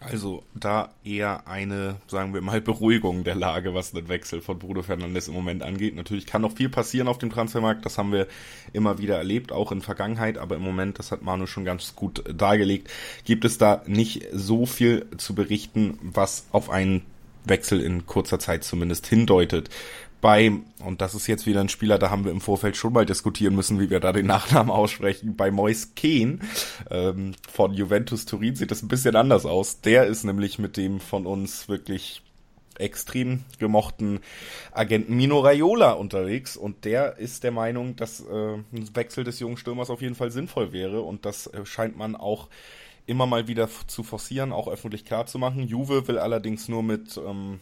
Also 0.09 0.43
da 0.53 0.93
eher 1.03 1.47
eine, 1.47 1.95
sagen 2.07 2.33
wir 2.33 2.41
mal, 2.41 2.61
Beruhigung 2.61 3.23
der 3.23 3.35
Lage, 3.35 3.73
was 3.73 3.91
den 3.91 4.07
Wechsel 4.09 4.41
von 4.41 4.59
Bruno 4.59 4.83
Fernandes 4.83 5.27
im 5.27 5.33
Moment 5.33 5.63
angeht. 5.63 5.95
Natürlich 5.95 6.25
kann 6.25 6.41
noch 6.41 6.53
viel 6.53 6.69
passieren 6.69 7.07
auf 7.07 7.17
dem 7.17 7.29
Transfermarkt, 7.29 7.85
das 7.85 7.97
haben 7.97 8.11
wir 8.11 8.27
immer 8.73 8.97
wieder 8.97 9.17
erlebt, 9.17 9.51
auch 9.51 9.71
in 9.71 9.81
Vergangenheit, 9.81 10.37
aber 10.37 10.55
im 10.55 10.61
Moment, 10.61 10.99
das 10.99 11.11
hat 11.11 11.21
Manu 11.21 11.47
schon 11.47 11.65
ganz 11.65 11.95
gut 11.95 12.23
dargelegt, 12.33 12.89
gibt 13.25 13.45
es 13.45 13.57
da 13.57 13.83
nicht 13.85 14.27
so 14.31 14.65
viel 14.65 15.07
zu 15.17 15.35
berichten, 15.35 15.97
was 16.01 16.47
auf 16.51 16.69
einen 16.69 17.03
Wechsel 17.45 17.81
in 17.81 18.05
kurzer 18.05 18.39
Zeit 18.39 18.63
zumindest 18.63 19.07
hindeutet 19.07 19.69
bei, 20.23 20.53
und 20.79 21.01
das 21.01 21.15
ist 21.15 21.27
jetzt 21.27 21.45
wieder 21.45 21.59
ein 21.59 21.67
Spieler, 21.67 21.99
da 21.99 22.09
haben 22.09 22.23
wir 22.23 22.31
im 22.31 22.39
Vorfeld 22.39 22.77
schon 22.77 22.93
mal 22.93 23.05
diskutieren 23.05 23.55
müssen, 23.55 23.81
wie 23.81 23.89
wir 23.89 23.99
da 23.99 24.13
den 24.13 24.25
Nachnamen 24.27 24.71
aussprechen, 24.71 25.35
bei 25.35 25.51
Mois 25.51 25.95
Kehn 25.95 26.39
ähm, 26.89 27.33
von 27.51 27.73
Juventus 27.73 28.25
Turin 28.25 28.55
sieht 28.55 28.71
das 28.71 28.81
ein 28.81 28.87
bisschen 28.87 29.17
anders 29.17 29.45
aus. 29.45 29.81
Der 29.81 30.07
ist 30.07 30.23
nämlich 30.23 30.59
mit 30.59 30.77
dem 30.77 31.01
von 31.01 31.25
uns 31.25 31.67
wirklich 31.67 32.21
extrem 32.79 33.43
gemochten 33.59 34.21
Agenten 34.71 35.13
Mino 35.17 35.41
Raiola 35.41 35.91
unterwegs 35.91 36.55
und 36.55 36.85
der 36.85 37.17
ist 37.17 37.43
der 37.43 37.51
Meinung, 37.51 37.97
dass 37.97 38.21
äh, 38.21 38.53
ein 38.53 38.89
Wechsel 38.93 39.25
des 39.25 39.41
jungen 39.41 39.57
Stürmers 39.57 39.89
auf 39.89 40.01
jeden 40.01 40.15
Fall 40.15 40.31
sinnvoll 40.31 40.71
wäre 40.71 41.01
und 41.01 41.25
das 41.25 41.47
äh, 41.47 41.65
scheint 41.65 41.97
man 41.97 42.15
auch 42.15 42.47
immer 43.07 43.25
mal 43.25 43.49
wieder 43.49 43.67
zu 43.87 44.03
forcieren, 44.03 44.53
auch 44.53 44.69
öffentlich 44.69 45.03
klar 45.03 45.25
zu 45.25 45.37
machen. 45.37 45.67
Juve 45.67 46.07
will 46.07 46.17
allerdings 46.17 46.69
nur 46.69 46.81
mit 46.81 47.17
ähm, 47.17 47.59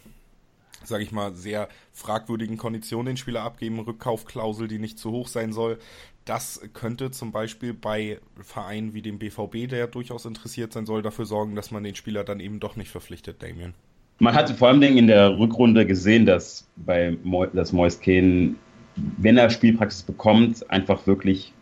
sage 0.86 1.02
ich 1.04 1.12
mal, 1.12 1.34
sehr 1.34 1.68
fragwürdigen 1.92 2.56
Konditionen 2.56 3.06
den 3.06 3.16
Spieler 3.16 3.42
abgeben, 3.42 3.78
Rückkaufklausel, 3.80 4.68
die 4.68 4.78
nicht 4.78 4.98
zu 4.98 5.10
hoch 5.10 5.28
sein 5.28 5.52
soll. 5.52 5.78
Das 6.24 6.60
könnte 6.72 7.10
zum 7.10 7.32
Beispiel 7.32 7.74
bei 7.74 8.20
Vereinen 8.40 8.94
wie 8.94 9.02
dem 9.02 9.18
BVB, 9.18 9.68
der 9.68 9.88
durchaus 9.88 10.24
interessiert 10.24 10.72
sein 10.72 10.86
soll, 10.86 11.02
dafür 11.02 11.24
sorgen, 11.26 11.56
dass 11.56 11.70
man 11.70 11.82
den 11.82 11.94
Spieler 11.94 12.22
dann 12.24 12.40
eben 12.40 12.60
doch 12.60 12.76
nicht 12.76 12.90
verpflichtet, 12.90 13.42
Damien. 13.42 13.74
Man 14.18 14.34
hatte 14.34 14.54
vor 14.54 14.68
allem 14.68 14.82
in 14.82 15.08
der 15.08 15.36
Rückrunde 15.36 15.84
gesehen, 15.84 16.26
dass 16.26 16.68
bei 16.76 17.16
Mo 17.24 17.46
dass 17.46 17.72
Mois 17.72 18.00
Kane, 18.00 18.54
wenn 18.94 19.36
er 19.36 19.50
Spielpraxis 19.50 20.02
bekommt, 20.02 20.70
einfach 20.70 21.06
wirklich 21.08 21.52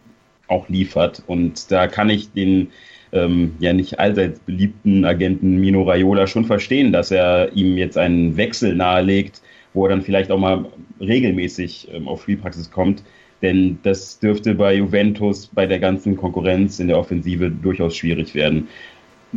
auch 0.47 0.69
liefert. 0.69 1.23
Und 1.27 1.71
da 1.71 1.87
kann 1.87 2.11
ich 2.11 2.33
den 2.33 2.71
ähm, 3.13 3.55
ja 3.59 3.73
nicht 3.73 3.99
allseits 3.99 4.41
beliebten 4.41 5.05
Agenten 5.05 5.57
Mino 5.57 5.83
Raiola 5.83 6.27
schon 6.27 6.45
verstehen, 6.45 6.93
dass 6.93 7.11
er 7.11 7.53
ihm 7.55 7.77
jetzt 7.77 7.99
einen 7.99 8.37
Wechsel 8.37 8.75
nahelegt, 8.75 9.43
wo 9.75 9.85
er 9.85 9.91
dann 9.91 10.03
vielleicht 10.03 10.31
auch 10.31 10.39
mal 10.39 10.67
regelmäßig 11.01 11.89
ähm, 11.93 12.09
auf 12.09 12.23
Spielpraxis 12.23 12.71
kommt. 12.71 13.03
Denn 13.43 13.79
das 13.83 14.19
dürfte 14.19 14.55
bei 14.55 14.75
Juventus 14.75 15.47
bei 15.47 15.67
der 15.67 15.79
ganzen 15.79 16.17
Konkurrenz 16.17 16.79
in 16.79 16.89
der 16.89 16.99
Offensive 16.99 17.51
durchaus 17.51 17.97
schwierig 17.97 18.35
werden. 18.35 18.69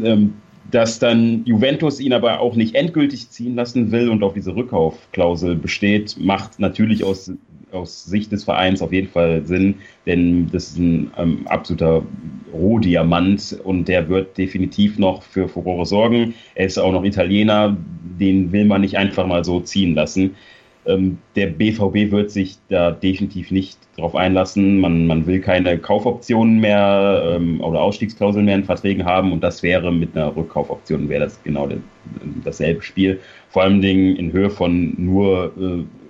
Ähm, 0.02 0.34
dass 0.72 1.00
dann 1.00 1.44
Juventus 1.46 2.00
ihn 2.00 2.14
aber 2.14 2.40
auch 2.40 2.56
nicht 2.56 2.76
endgültig 2.76 3.30
ziehen 3.30 3.56
lassen 3.56 3.92
will 3.92 4.10
und 4.10 4.24
auf 4.24 4.34
diese 4.34 4.56
Rückkaufklausel 4.56 5.56
besteht, 5.56 6.16
macht 6.20 6.60
natürlich 6.60 7.04
aus 7.04 7.32
aus 7.74 8.06
Sicht 8.06 8.32
des 8.32 8.44
Vereins 8.44 8.82
auf 8.82 8.94
jeden 8.94 9.08
Fall 9.08 9.46
Sinn, 9.46 9.76
denn 10.06 10.50
das 10.52 10.70
ist 10.70 10.78
ein 10.78 11.12
ähm, 11.18 11.48
absoluter 11.48 12.04
Rohdiamant 12.54 13.60
und 13.64 13.88
der 13.88 14.08
wird 14.10 14.38
definitiv 14.38 15.00
noch 15.00 15.24
für 15.24 15.48
Furore 15.48 15.86
sorgen. 15.86 16.34
Er 16.56 16.68
ist 16.68 16.78
auch 16.78 16.92
noch 16.92 17.04
Italiener, 17.04 17.76
den 18.20 18.52
will 18.52 18.66
man 18.66 18.82
nicht 18.82 18.98
einfach 18.98 19.26
mal 19.26 19.44
so 19.44 19.60
ziehen 19.60 19.96
lassen. 19.96 20.36
Ähm, 20.86 21.18
der 21.36 21.48
BVB 21.48 22.12
wird 22.12 22.30
sich 22.30 22.58
da 22.70 22.92
definitiv 22.92 23.52
nicht 23.52 23.78
drauf 23.96 24.16
einlassen. 24.16 24.80
Man, 24.80 25.08
man 25.08 25.26
will 25.26 25.40
keine 25.40 25.78
Kaufoptionen 25.78 26.60
mehr 26.60 27.36
ähm, 27.36 27.62
oder 27.62 27.82
Ausstiegsklauseln 27.82 28.46
mehr 28.46 28.56
in 28.56 28.66
Verträgen 28.66 29.06
haben 29.06 29.32
und 29.32 29.42
das 29.42 29.64
wäre 29.64 29.92
mit 29.92 30.16
einer 30.16 30.36
Rückkaufoption 30.36 31.10
wäre 31.10 31.24
das 31.24 31.42
genau 31.44 31.68
de, 31.68 31.78
dasselbe 32.44 32.82
Spiel. 32.82 33.20
Vor 33.50 33.64
allem 33.64 33.82
in 33.82 34.32
Höhe 34.34 34.50
von 34.50 34.94
nur 34.98 35.54
äh, 35.58 36.03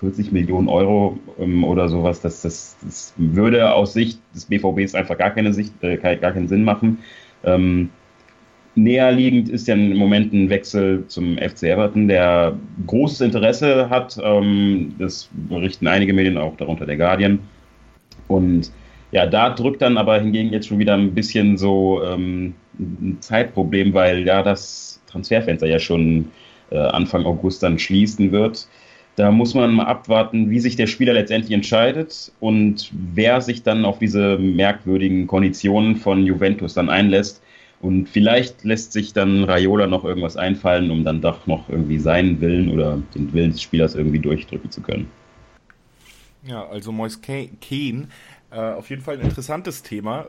40 0.00 0.32
Millionen 0.32 0.68
Euro 0.68 1.18
ähm, 1.38 1.64
oder 1.64 1.88
sowas, 1.88 2.20
das, 2.20 2.42
das, 2.42 2.76
das 2.82 3.14
würde 3.16 3.72
aus 3.72 3.92
Sicht 3.92 4.20
des 4.34 4.44
BVBs 4.46 4.94
einfach 4.94 5.18
gar 5.18 5.30
keine 5.30 5.52
Sicht, 5.52 5.72
äh, 5.82 5.96
gar 5.96 6.32
keinen 6.32 6.48
Sinn 6.48 6.64
machen. 6.64 6.98
Ähm, 7.44 7.90
näherliegend 8.76 9.48
ist 9.48 9.66
ja 9.66 9.74
im 9.74 9.96
Moment 9.96 10.32
ein 10.32 10.50
Wechsel 10.50 11.04
zum 11.08 11.36
FC 11.36 11.64
Everton, 11.64 12.06
der 12.06 12.56
großes 12.86 13.22
Interesse 13.22 13.90
hat. 13.90 14.18
Ähm, 14.22 14.94
das 14.98 15.28
berichten 15.32 15.88
einige 15.88 16.12
Medien, 16.12 16.38
auch 16.38 16.56
darunter 16.56 16.86
der 16.86 16.96
Guardian. 16.96 17.40
Und 18.28 18.70
ja, 19.10 19.26
da 19.26 19.50
drückt 19.50 19.82
dann 19.82 19.96
aber 19.96 20.20
hingegen 20.20 20.52
jetzt 20.52 20.68
schon 20.68 20.78
wieder 20.78 20.94
ein 20.94 21.14
bisschen 21.14 21.56
so 21.56 22.02
ähm, 22.04 22.54
ein 22.78 23.16
Zeitproblem, 23.20 23.94
weil 23.94 24.24
ja 24.26 24.42
das 24.42 25.02
Transferfenster 25.06 25.66
ja 25.66 25.78
schon 25.78 26.30
äh, 26.70 26.78
Anfang 26.78 27.24
August 27.24 27.62
dann 27.62 27.78
schließen 27.78 28.30
wird. 28.30 28.68
Da 29.18 29.32
muss 29.32 29.52
man 29.52 29.74
mal 29.74 29.86
abwarten, 29.86 30.48
wie 30.48 30.60
sich 30.60 30.76
der 30.76 30.86
Spieler 30.86 31.12
letztendlich 31.12 31.50
entscheidet 31.50 32.30
und 32.38 32.92
wer 32.92 33.40
sich 33.40 33.64
dann 33.64 33.84
auf 33.84 33.98
diese 33.98 34.38
merkwürdigen 34.38 35.26
Konditionen 35.26 35.96
von 35.96 36.24
Juventus 36.24 36.74
dann 36.74 36.88
einlässt. 36.88 37.42
Und 37.80 38.08
vielleicht 38.08 38.62
lässt 38.62 38.92
sich 38.92 39.14
dann 39.14 39.42
Raiola 39.42 39.88
noch 39.88 40.04
irgendwas 40.04 40.36
einfallen, 40.36 40.92
um 40.92 41.02
dann 41.02 41.20
doch 41.20 41.48
noch 41.48 41.68
irgendwie 41.68 41.98
seinen 41.98 42.40
Willen 42.40 42.68
oder 42.70 43.02
den 43.16 43.32
Willen 43.32 43.50
des 43.50 43.60
Spielers 43.60 43.96
irgendwie 43.96 44.20
durchdrücken 44.20 44.70
zu 44.70 44.82
können. 44.82 45.10
Ja, 46.44 46.68
also 46.68 46.92
Mois 46.92 47.20
Kane, 47.20 48.06
äh, 48.52 48.56
auf 48.56 48.88
jeden 48.88 49.02
Fall 49.02 49.16
ein 49.16 49.22
interessantes 49.22 49.82
Thema. 49.82 50.26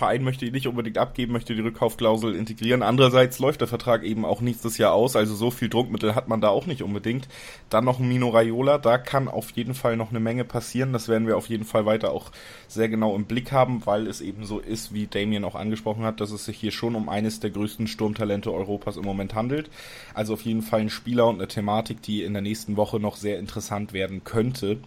Verein 0.00 0.24
möchte 0.24 0.46
ihn 0.46 0.52
nicht 0.52 0.66
unbedingt 0.66 0.96
abgeben, 0.96 1.32
möchte 1.32 1.54
die 1.54 1.60
Rückkaufklausel 1.60 2.34
integrieren. 2.34 2.82
Andererseits 2.82 3.38
läuft 3.38 3.60
der 3.60 3.68
Vertrag 3.68 4.02
eben 4.02 4.24
auch 4.24 4.40
nächstes 4.40 4.78
Jahr 4.78 4.94
aus, 4.94 5.14
also 5.14 5.34
so 5.34 5.50
viel 5.50 5.68
Druckmittel 5.68 6.14
hat 6.14 6.26
man 6.26 6.40
da 6.40 6.48
auch 6.48 6.64
nicht 6.64 6.82
unbedingt. 6.82 7.28
Dann 7.68 7.84
noch 7.84 7.98
Mino 7.98 8.30
Raiola, 8.30 8.78
da 8.78 8.96
kann 8.96 9.28
auf 9.28 9.50
jeden 9.50 9.74
Fall 9.74 9.98
noch 9.98 10.10
eine 10.10 10.20
Menge 10.20 10.44
passieren. 10.44 10.94
Das 10.94 11.08
werden 11.08 11.26
wir 11.26 11.36
auf 11.36 11.48
jeden 11.48 11.64
Fall 11.64 11.84
weiter 11.84 12.12
auch 12.12 12.30
sehr 12.66 12.88
genau 12.88 13.14
im 13.14 13.26
Blick 13.26 13.52
haben, 13.52 13.84
weil 13.84 14.06
es 14.06 14.20
eben 14.20 14.46
so 14.46 14.58
ist, 14.58 14.94
wie 14.94 15.06
Damien 15.06 15.44
auch 15.44 15.54
angesprochen 15.54 16.04
hat, 16.04 16.20
dass 16.20 16.30
es 16.30 16.46
sich 16.46 16.56
hier 16.56 16.72
schon 16.72 16.94
um 16.94 17.08
eines 17.08 17.40
der 17.40 17.50
größten 17.50 17.86
Sturmtalente 17.86 18.52
Europas 18.52 18.96
im 18.96 19.04
Moment 19.04 19.34
handelt. 19.34 19.70
Also 20.14 20.32
auf 20.34 20.42
jeden 20.42 20.62
Fall 20.62 20.80
ein 20.80 20.90
Spieler 20.90 21.26
und 21.26 21.34
eine 21.34 21.48
Thematik, 21.48 22.00
die 22.00 22.22
in 22.22 22.32
der 22.32 22.42
nächsten 22.42 22.76
Woche 22.76 23.00
noch 23.00 23.16
sehr 23.16 23.38
interessant 23.38 23.92
werden 23.92 24.24
könnte 24.24 24.78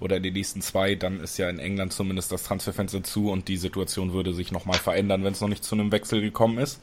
oder 0.00 0.16
in 0.16 0.22
den 0.22 0.34
nächsten 0.34 0.62
zwei, 0.62 0.94
dann 0.94 1.20
ist 1.20 1.38
ja 1.38 1.48
in 1.48 1.58
England 1.58 1.92
zumindest 1.92 2.32
das 2.32 2.44
Transferfenster 2.44 3.02
zu 3.02 3.30
und 3.30 3.48
die 3.48 3.56
Situation 3.56 4.12
würde 4.12 4.32
sich 4.32 4.52
nochmal 4.52 4.78
verändern, 4.78 5.24
wenn 5.24 5.32
es 5.32 5.40
noch 5.40 5.48
nicht 5.48 5.64
zu 5.64 5.74
einem 5.74 5.92
Wechsel 5.92 6.20
gekommen 6.20 6.58
ist. 6.58 6.80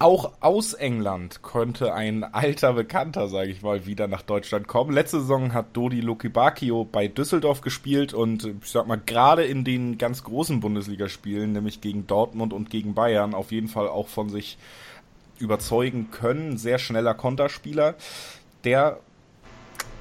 Auch 0.00 0.32
aus 0.40 0.74
England 0.74 1.42
könnte 1.42 1.94
ein 1.94 2.24
alter 2.24 2.72
Bekannter, 2.72 3.28
sage 3.28 3.50
ich 3.50 3.62
mal, 3.62 3.86
wieder 3.86 4.08
nach 4.08 4.22
Deutschland 4.22 4.66
kommen. 4.66 4.92
Letzte 4.92 5.20
Saison 5.20 5.54
hat 5.54 5.76
Dodi 5.76 6.00
Lukibakio 6.00 6.84
bei 6.84 7.06
Düsseldorf 7.06 7.60
gespielt 7.60 8.12
und 8.12 8.44
ich 8.44 8.70
sag 8.70 8.88
mal, 8.88 9.00
gerade 9.04 9.44
in 9.44 9.62
den 9.62 9.96
ganz 9.96 10.24
großen 10.24 10.58
Bundesligaspielen, 10.58 11.52
nämlich 11.52 11.80
gegen 11.80 12.08
Dortmund 12.08 12.52
und 12.52 12.70
gegen 12.70 12.94
Bayern, 12.94 13.34
auf 13.34 13.52
jeden 13.52 13.68
Fall 13.68 13.88
auch 13.88 14.08
von 14.08 14.28
sich 14.28 14.58
überzeugen 15.38 16.10
können. 16.10 16.58
Sehr 16.58 16.78
schneller 16.78 17.14
Konterspieler. 17.14 17.94
Der 18.64 18.98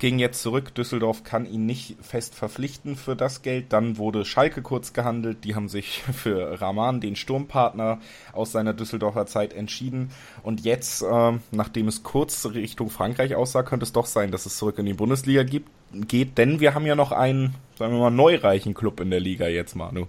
ging 0.03 0.19
jetzt 0.19 0.41
zurück. 0.41 0.75
Düsseldorf 0.75 1.23
kann 1.23 1.45
ihn 1.45 1.65
nicht 1.65 1.95
fest 2.01 2.35
verpflichten 2.35 2.97
für 2.97 3.15
das 3.15 3.41
Geld. 3.41 3.71
Dann 3.71 3.97
wurde 3.97 4.25
Schalke 4.25 4.61
kurz 4.61 4.91
gehandelt. 4.91 5.45
Die 5.45 5.55
haben 5.55 5.69
sich 5.69 6.03
für 6.13 6.59
Rahman, 6.59 6.99
den 6.99 7.15
Sturmpartner 7.15 7.99
aus 8.33 8.51
seiner 8.51 8.73
Düsseldorfer 8.73 9.27
Zeit, 9.27 9.53
entschieden. 9.53 10.11
Und 10.43 10.65
jetzt, 10.65 11.03
äh, 11.03 11.31
nachdem 11.51 11.87
es 11.87 12.03
kurz 12.03 12.45
Richtung 12.47 12.89
Frankreich 12.89 13.33
aussah, 13.35 13.63
könnte 13.63 13.85
es 13.85 13.93
doch 13.93 14.05
sein, 14.05 14.29
dass 14.29 14.45
es 14.45 14.57
zurück 14.57 14.77
in 14.77 14.85
die 14.85 14.93
Bundesliga 14.93 15.43
gibt, 15.43 15.69
geht. 15.93 16.37
Denn 16.37 16.59
wir 16.59 16.75
haben 16.75 16.85
ja 16.85 16.95
noch 16.95 17.13
einen, 17.13 17.55
sagen 17.79 17.93
wir 17.93 18.01
mal, 18.01 18.09
neureichen 18.09 18.73
Club 18.73 18.99
in 18.99 19.09
der 19.09 19.21
Liga 19.21 19.47
jetzt, 19.47 19.73
Manu. 19.73 20.07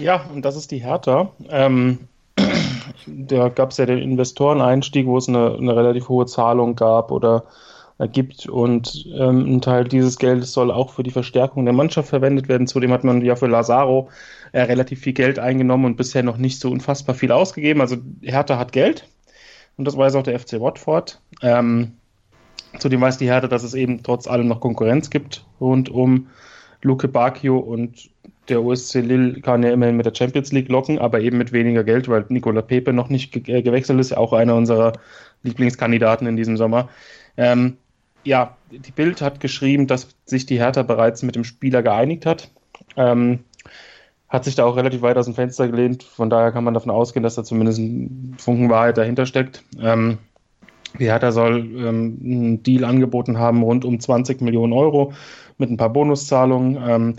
Ja, 0.00 0.24
und 0.32 0.46
das 0.46 0.56
ist 0.56 0.70
die 0.70 0.82
Hertha. 0.82 1.30
Ähm, 1.50 2.08
da 3.06 3.50
gab 3.50 3.72
es 3.72 3.76
ja 3.76 3.84
den 3.84 3.98
Investoreneinstieg, 3.98 5.06
wo 5.06 5.18
es 5.18 5.28
eine, 5.28 5.56
eine 5.58 5.76
relativ 5.76 6.08
hohe 6.08 6.24
Zahlung 6.24 6.74
gab 6.74 7.10
oder 7.10 7.44
gibt. 8.12 8.46
Und 8.46 9.06
ähm, 9.14 9.56
ein 9.56 9.60
Teil 9.60 9.84
dieses 9.84 10.18
Geldes 10.18 10.52
soll 10.52 10.70
auch 10.70 10.90
für 10.90 11.02
die 11.02 11.10
Verstärkung 11.10 11.64
der 11.64 11.74
Mannschaft 11.74 12.08
verwendet 12.08 12.48
werden. 12.48 12.66
Zudem 12.66 12.92
hat 12.92 13.04
man 13.04 13.22
ja 13.22 13.36
für 13.36 13.46
Lazaro 13.46 14.08
äh, 14.52 14.62
relativ 14.62 15.00
viel 15.00 15.12
Geld 15.12 15.38
eingenommen 15.38 15.84
und 15.84 15.96
bisher 15.96 16.22
noch 16.22 16.36
nicht 16.36 16.60
so 16.60 16.70
unfassbar 16.70 17.14
viel 17.14 17.32
ausgegeben. 17.32 17.80
Also 17.80 17.96
Hertha 18.22 18.58
hat 18.58 18.72
Geld 18.72 19.08
und 19.76 19.86
das 19.86 19.96
weiß 19.96 20.14
auch 20.14 20.22
der 20.22 20.38
FC 20.38 20.60
Watford. 20.60 21.20
Ähm, 21.42 21.92
zudem 22.78 23.00
weiß 23.00 23.18
die 23.18 23.26
Hertha, 23.26 23.48
dass 23.48 23.62
es 23.62 23.74
eben 23.74 24.02
trotz 24.02 24.26
allem 24.26 24.48
noch 24.48 24.60
Konkurrenz 24.60 25.10
gibt 25.10 25.44
rund 25.60 25.88
um 25.88 26.28
Luke 26.82 27.08
Bacchio 27.08 27.58
und 27.58 28.10
der 28.48 28.62
OSC 28.62 28.96
Lille 28.96 29.40
kann 29.40 29.62
ja 29.62 29.70
immerhin 29.70 29.96
mit 29.96 30.06
der 30.06 30.14
Champions 30.14 30.50
League 30.52 30.68
locken, 30.68 30.98
aber 30.98 31.20
eben 31.20 31.38
mit 31.38 31.52
weniger 31.52 31.84
Geld, 31.84 32.08
weil 32.08 32.24
Nicola 32.28 32.60
Pepe 32.60 32.92
noch 32.92 33.08
nicht 33.08 33.32
ge 33.32 33.58
äh, 33.58 33.62
gewechselt 33.62 34.00
ist, 34.00 34.16
auch 34.16 34.32
einer 34.32 34.56
unserer 34.56 34.92
Lieblingskandidaten 35.44 36.26
in 36.26 36.36
diesem 36.36 36.56
Sommer. 36.56 36.88
Ähm, 37.36 37.78
ja, 38.24 38.56
die 38.70 38.92
Bild 38.92 39.20
hat 39.20 39.40
geschrieben, 39.40 39.86
dass 39.86 40.08
sich 40.24 40.46
die 40.46 40.58
Hertha 40.58 40.82
bereits 40.82 41.22
mit 41.22 41.34
dem 41.34 41.44
Spieler 41.44 41.82
geeinigt 41.82 42.26
hat. 42.26 42.50
Ähm, 42.96 43.40
hat 44.28 44.44
sich 44.44 44.54
da 44.54 44.64
auch 44.64 44.76
relativ 44.76 45.02
weit 45.02 45.18
aus 45.18 45.26
dem 45.26 45.34
Fenster 45.34 45.68
gelehnt. 45.68 46.02
Von 46.02 46.30
daher 46.30 46.52
kann 46.52 46.64
man 46.64 46.74
davon 46.74 46.90
ausgehen, 46.90 47.22
dass 47.22 47.34
da 47.34 47.44
zumindest 47.44 47.78
ein 47.78 48.34
Funken 48.38 48.70
Wahrheit 48.70 48.96
dahinter 48.96 49.26
steckt. 49.26 49.62
Ähm, 49.80 50.18
die 50.98 51.06
Hertha 51.06 51.32
soll 51.32 51.58
ähm, 51.76 52.18
einen 52.22 52.62
Deal 52.62 52.84
angeboten 52.84 53.38
haben, 53.38 53.62
rund 53.62 53.84
um 53.84 53.98
20 53.98 54.40
Millionen 54.40 54.72
Euro 54.72 55.12
mit 55.58 55.70
ein 55.70 55.76
paar 55.76 55.92
Bonuszahlungen. 55.92 56.78
Ähm, 56.86 57.14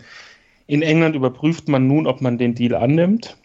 in 0.66 0.82
England 0.82 1.16
überprüft 1.16 1.68
man 1.68 1.88
nun, 1.88 2.08
ob 2.08 2.22
man 2.22 2.38
den 2.38 2.56
Deal 2.56 2.76
annimmt. 2.76 3.38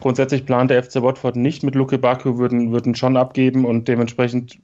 Grundsätzlich 0.00 0.46
plant 0.46 0.70
der 0.70 0.82
FC 0.82 1.02
Watford 1.02 1.36
nicht 1.36 1.62
mit 1.62 1.74
Luke 1.74 1.98
Baku, 1.98 2.38
würden, 2.38 2.72
würden 2.72 2.94
schon 2.94 3.16
abgeben 3.16 3.66
und 3.66 3.86
dementsprechend 3.86 4.58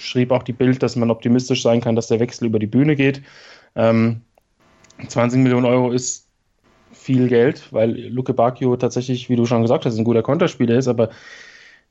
schrieb 0.00 0.32
auch 0.32 0.42
die 0.42 0.52
Bild, 0.52 0.82
dass 0.82 0.96
man 0.96 1.10
optimistisch 1.10 1.62
sein 1.62 1.80
kann, 1.80 1.96
dass 1.96 2.08
der 2.08 2.20
Wechsel 2.20 2.46
über 2.46 2.58
die 2.58 2.66
Bühne 2.66 2.96
geht. 2.96 3.22
Ähm, 3.76 4.22
20 5.06 5.40
Millionen 5.40 5.66
Euro 5.66 5.92
ist 5.92 6.26
viel 6.92 7.28
Geld, 7.28 7.72
weil 7.72 7.92
Luke 8.08 8.34
Bacchio 8.34 8.76
tatsächlich, 8.76 9.28
wie 9.28 9.36
du 9.36 9.46
schon 9.46 9.62
gesagt 9.62 9.84
hast, 9.84 9.96
ein 9.96 10.04
guter 10.04 10.22
Konterspieler 10.22 10.76
ist, 10.76 10.88
aber 10.88 11.10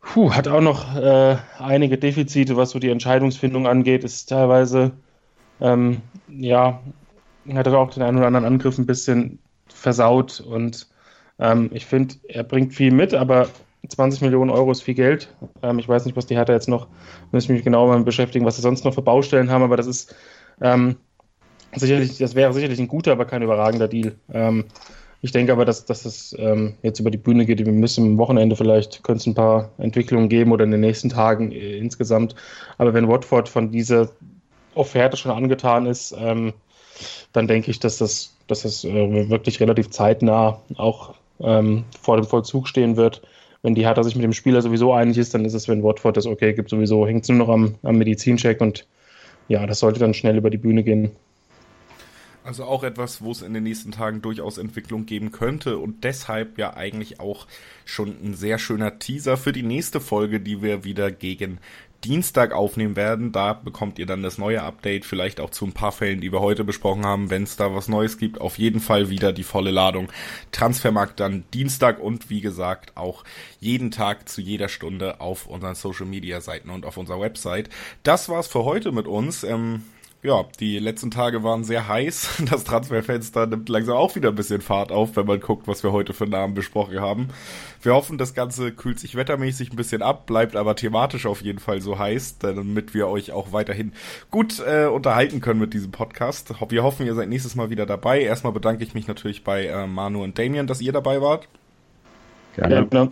puh, 0.02 0.32
hat 0.34 0.48
auch 0.48 0.62
noch 0.62 0.96
äh, 0.96 1.38
einige 1.58 1.98
Defizite, 1.98 2.58
was 2.58 2.72
so 2.72 2.80
die 2.80 2.90
Entscheidungsfindung 2.90 3.68
angeht, 3.68 4.04
ist 4.04 4.28
teilweise, 4.28 4.92
ähm, 5.62 6.02
ja, 6.28 6.82
hat 7.54 7.68
er 7.68 7.78
auch 7.78 7.92
den 7.92 8.04
einen 8.04 8.18
oder 8.18 8.28
anderen 8.28 8.46
Angriff 8.46 8.78
ein 8.78 8.86
bisschen 8.86 9.40
versaut 9.68 10.42
und 10.42 10.88
ähm, 11.40 11.70
ich 11.74 11.86
finde, 11.86 12.16
er 12.28 12.44
bringt 12.44 12.74
viel 12.74 12.92
mit, 12.92 13.14
aber 13.14 13.48
20 13.90 14.22
Millionen 14.22 14.52
Euro 14.52 14.72
ist 14.72 14.84
viel 14.84 14.94
Geld. 14.94 15.34
Ähm, 15.62 15.80
ich 15.80 15.88
weiß 15.88 16.06
nicht, 16.06 16.16
was 16.16 16.26
die 16.26 16.36
Hertha 16.36 16.54
jetzt 16.54 16.70
noch, 16.70 16.88
muss 17.32 17.44
ich 17.44 17.50
mich 17.50 17.64
genau 17.64 17.88
mal 17.88 18.02
beschäftigen, 18.04 18.46
was 18.46 18.56
sie 18.56 18.62
sonst 18.62 18.86
noch 18.86 18.94
für 18.94 19.02
Baustellen 19.02 19.50
haben, 19.50 19.64
aber 19.64 19.78
das 19.78 19.88
ist 19.88 20.16
ähm, 20.62 20.96
sicherlich, 21.76 22.18
das 22.18 22.36
wäre 22.36 22.54
sicherlich 22.54 22.80
ein 22.80 22.88
guter, 22.88 23.12
aber 23.12 23.26
kein 23.26 23.42
überragender 23.42 23.88
Deal. 23.88 24.16
Ähm, 24.32 24.66
ich 25.22 25.32
denke 25.34 25.52
aber, 25.52 25.66
dass, 25.66 25.86
dass 25.86 26.06
es 26.06 26.36
ähm, 26.40 26.76
jetzt 26.82 27.00
über 27.00 27.12
die 27.12 27.18
Bühne 27.18 27.46
geht. 27.46 27.66
Wir 27.66 27.72
müssen 27.72 28.06
am 28.06 28.18
Wochenende 28.18 28.56
vielleicht, 28.56 29.04
könnte 29.04 29.20
es 29.20 29.28
ein 29.28 29.36
paar 29.36 29.70
Entwicklungen 29.78 30.30
geben 30.30 30.52
oder 30.52 30.64
in 30.64 30.72
den 30.72 30.80
nächsten 30.80 31.10
Tagen 31.10 31.52
äh, 31.52 31.78
insgesamt. 31.78 32.36
Aber 32.78 32.94
wenn 32.94 33.08
Watford 33.08 33.50
von 33.50 33.72
dieser 33.72 34.10
Offerte 34.76 35.18
schon 35.18 35.32
angetan 35.32 35.86
ist, 35.88 36.16
ähm, 36.18 36.54
dann 37.34 37.48
denke 37.48 37.70
ich, 37.70 37.80
dass 37.80 37.98
das, 37.98 38.34
dass 38.48 38.62
das 38.62 38.86
äh, 38.86 39.30
wirklich 39.30 39.60
relativ 39.60 39.90
zeitnah 39.90 40.62
auch 40.76 41.16
ähm, 41.42 41.84
vor 42.02 42.16
dem 42.16 42.26
Vollzug 42.26 42.68
stehen 42.68 42.96
wird 42.96 43.22
wenn 43.62 43.76
die 43.76 43.86
Hertha 43.86 44.04
sich 44.04 44.16
mit 44.16 44.24
dem 44.24 44.34
Spieler 44.34 44.62
sowieso 44.62 44.94
einig 44.94 45.18
ist, 45.18 45.34
dann 45.34 45.46
ist 45.46 45.54
es, 45.54 45.68
wenn 45.68 45.84
Watford 45.84 46.18
das 46.18 46.26
okay 46.26 46.54
gibt, 46.54 46.70
sowieso 46.70 47.06
hängt 47.06 47.24
es 47.24 47.30
nur 47.30 47.38
noch 47.38 47.50
am, 47.50 47.76
am 47.84 47.98
Medizincheck 47.98 48.62
und 48.62 48.86
ja, 49.48 49.66
das 49.66 49.80
sollte 49.80 50.00
dann 50.00 50.14
schnell 50.14 50.38
über 50.38 50.50
die 50.50 50.58
Bühne 50.58 50.84
gehen. 50.84 51.12
Also 52.44 52.64
auch 52.64 52.84
etwas, 52.84 53.22
wo 53.22 53.32
es 53.32 53.42
in 53.42 53.54
den 53.54 53.64
nächsten 53.64 53.92
Tagen 53.92 54.22
durchaus 54.22 54.58
Entwicklung 54.58 55.06
geben 55.06 55.32
könnte 55.32 55.78
und 55.78 56.04
deshalb 56.04 56.58
ja 56.58 56.74
eigentlich 56.76 57.20
auch 57.20 57.48
schon 57.86 58.16
ein 58.24 58.34
sehr 58.34 58.58
schöner 58.58 58.98
Teaser 58.98 59.38
für 59.38 59.52
die 59.52 59.62
nächste 59.62 60.00
Folge, 60.00 60.40
die 60.40 60.62
wir 60.62 60.84
wieder 60.84 61.12
gegen 61.12 61.60
Dienstag 62.04 62.54
aufnehmen 62.54 62.96
werden. 62.96 63.32
Da 63.32 63.54
bekommt 63.54 64.00
ihr 64.00 64.06
dann 64.06 64.24
das 64.24 64.38
neue 64.38 64.64
Update, 64.64 65.06
vielleicht 65.06 65.40
auch 65.40 65.50
zu 65.50 65.66
ein 65.66 65.74
paar 65.74 65.92
Fällen, 65.92 66.22
die 66.22 66.32
wir 66.32 66.40
heute 66.40 66.64
besprochen 66.64 67.06
haben, 67.06 67.30
wenn 67.30 67.44
es 67.44 67.56
da 67.56 67.74
was 67.74 67.88
Neues 67.88 68.18
gibt. 68.18 68.40
Auf 68.40 68.58
jeden 68.58 68.80
Fall 68.80 69.10
wieder 69.10 69.34
die 69.34 69.44
volle 69.44 69.72
Ladung. 69.72 70.10
Transfermarkt 70.52 71.20
dann 71.20 71.44
Dienstag 71.54 72.00
und 72.00 72.30
wie 72.30 72.42
gesagt 72.42 72.96
auch 72.96 73.24
jeden 73.60 73.92
Tag 73.92 74.30
zu 74.30 74.42
jeder 74.42 74.70
Stunde 74.70 75.20
auf 75.22 75.48
unseren 75.48 75.76
Social 75.76 76.06
Media 76.06 76.42
Seiten 76.42 76.70
und 76.70 76.86
auf 76.86 76.98
unserer 76.98 77.20
Website. 77.20 77.70
Das 78.04 78.30
war's 78.30 78.48
für 78.48 78.64
heute 78.64 78.92
mit 78.92 79.08
uns. 79.08 79.44
Ähm, 79.44 79.84
ja, 80.22 80.44
die 80.60 80.80
letzten 80.80 81.12
Tage 81.12 81.44
waren 81.44 81.64
sehr 81.64 81.88
heiß. 81.88 82.44
Das 82.50 82.64
Transferfenster 82.64 83.48
nimmt 83.48 83.70
langsam 83.70 83.96
auch 83.96 84.16
wieder 84.16 84.30
ein 84.30 84.36
bisschen 84.36 84.60
Fahrt 84.62 84.92
auf, 84.92 85.16
wenn 85.16 85.26
man 85.26 85.40
guckt, 85.40 85.68
was 85.68 85.84
wir 85.84 85.92
heute 85.92 86.14
für 86.14 86.26
Namen 86.26 86.56
besprochen 86.56 87.00
haben. 87.00 87.30
Wir 87.82 87.94
hoffen, 87.94 88.18
das 88.18 88.34
Ganze 88.34 88.72
kühlt 88.74 89.00
sich 89.00 89.16
wettermäßig 89.16 89.72
ein 89.72 89.76
bisschen 89.76 90.02
ab, 90.02 90.26
bleibt 90.26 90.56
aber 90.56 90.76
thematisch 90.76 91.26
auf 91.26 91.42
jeden 91.42 91.60
Fall 91.60 91.80
so 91.80 91.98
heiß, 91.98 92.40
damit 92.40 92.94
wir 92.94 93.08
euch 93.08 93.32
auch 93.32 93.54
weiterhin 93.54 93.94
gut 94.30 94.62
äh, 94.66 94.88
unterhalten 94.88 95.40
können 95.40 95.60
mit 95.60 95.74
diesem 95.74 95.92
Podcast. 95.92 96.54
Wir 96.70 96.84
hoffen, 96.84 97.06
ihr 97.06 97.16
seid 97.16 97.30
nächstes 97.30 97.56
Mal 97.56 97.70
wieder 97.70 97.86
dabei. 97.86 98.22
Erstmal 98.22 98.54
bedanke 98.54 98.84
ich 98.84 98.94
mich 98.94 99.08
natürlich 99.08 99.44
bei 99.44 99.68
äh, 99.68 99.88
Manu 99.88 100.24
und 100.24 100.38
Damien, 100.38 100.68
dass 100.68 100.82
ihr 100.82 100.92
dabei 100.92 101.22
wart. 101.22 101.48
Gerne. 102.56 102.88
Ja, 102.92 103.10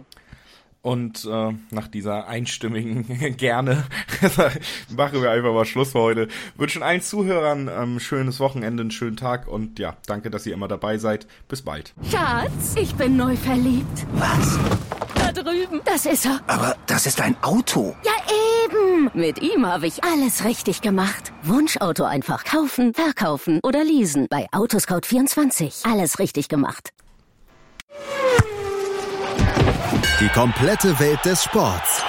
und 0.88 1.26
äh, 1.26 1.52
nach 1.70 1.90
dieser 1.90 2.30
einstimmigen 2.30 3.36
Gerne 3.38 3.84
machen 4.96 5.22
wir 5.22 5.32
einfach 5.32 5.52
mal 5.52 5.66
Schluss 5.66 5.92
für 5.92 6.00
heute. 6.00 6.30
Wünschen 6.56 6.82
allen 6.82 7.02
Zuhörern 7.02 7.68
ähm, 7.68 8.00
schönes 8.00 8.40
Wochenende, 8.40 8.82
einen 8.82 8.92
schönen 8.92 9.18
Tag 9.18 9.50
und 9.50 9.80
ja, 9.80 9.98
danke, 10.06 10.32
dass 10.32 10.46
ihr 10.46 10.54
immer 10.54 10.70
dabei 10.70 10.98
seid. 10.98 11.28
Bis 11.50 11.62
bald. 11.62 11.94
Schatz, 12.10 12.76
ich 12.80 12.96
bin 12.96 13.18
neu 13.18 13.36
verliebt. 13.36 14.08
Was? 14.14 14.58
Da 15.14 15.34
drüben. 15.34 15.82
Das 15.84 16.06
ist 16.06 16.26
er. 16.26 16.40
Aber 16.48 16.78
das 16.86 17.06
ist 17.06 17.20
ein 17.20 17.36
Auto. 17.42 17.94
Ja, 18.06 18.14
eben. 18.64 19.12
Mit 19.14 19.42
ihm 19.42 19.66
habe 19.66 19.88
ich 19.88 20.06
alles 20.06 20.46
richtig 20.46 20.80
gemacht. 20.80 21.34
Wunschauto 21.44 22.06
einfach 22.06 22.46
kaufen, 22.46 22.94
verkaufen 22.94 23.60
oder 23.62 23.84
leasen. 23.84 24.28
Bei 24.30 24.48
Autoscout24. 24.54 25.92
Alles 25.92 26.20
richtig 26.20 26.48
gemacht. 26.48 26.94
Die 30.20 30.30
komplette 30.30 31.00
Welt 31.00 31.24
des 31.26 31.44
Sports. 31.44 32.04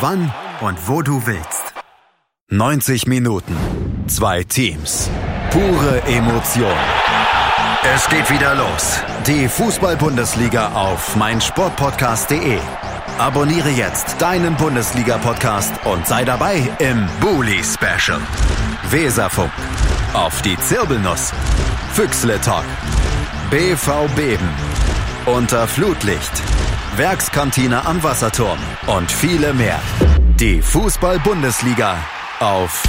Wann 0.00 0.32
und 0.62 0.78
wo 0.88 1.02
du 1.02 1.26
willst. 1.26 1.74
90 2.48 3.06
Minuten. 3.06 3.54
Zwei 4.06 4.44
Teams. 4.44 5.10
Pure 5.50 6.00
Emotion. 6.06 6.72
Es 7.94 8.08
geht 8.08 8.30
wieder 8.30 8.54
los. 8.54 9.00
Die 9.26 9.46
Fußball-Bundesliga 9.46 10.72
auf 10.72 11.16
meinsportpodcast.de. 11.16 12.58
Abonniere 13.18 13.68
jetzt 13.68 14.22
deinen 14.22 14.56
Bundesliga-Podcast 14.56 15.84
und 15.84 16.06
sei 16.06 16.24
dabei 16.24 16.62
im 16.78 17.06
Bully 17.20 17.62
Special. 17.62 18.20
Weserfunk. 18.88 19.52
Auf 20.14 20.40
die 20.40 20.56
Zirbelnuss. 20.56 21.32
Füchsle 21.92 22.40
Talk. 22.40 22.64
BV 23.50 24.08
Beben. 24.16 24.48
Unter 25.26 25.68
Flutlicht. 25.68 26.42
Werkskantine 26.96 27.84
am 27.86 28.02
Wasserturm 28.02 28.58
und 28.86 29.10
viele 29.10 29.54
mehr. 29.54 29.80
Die 30.40 30.60
Fußball-Bundesliga 30.60 31.96
auf 32.40 32.82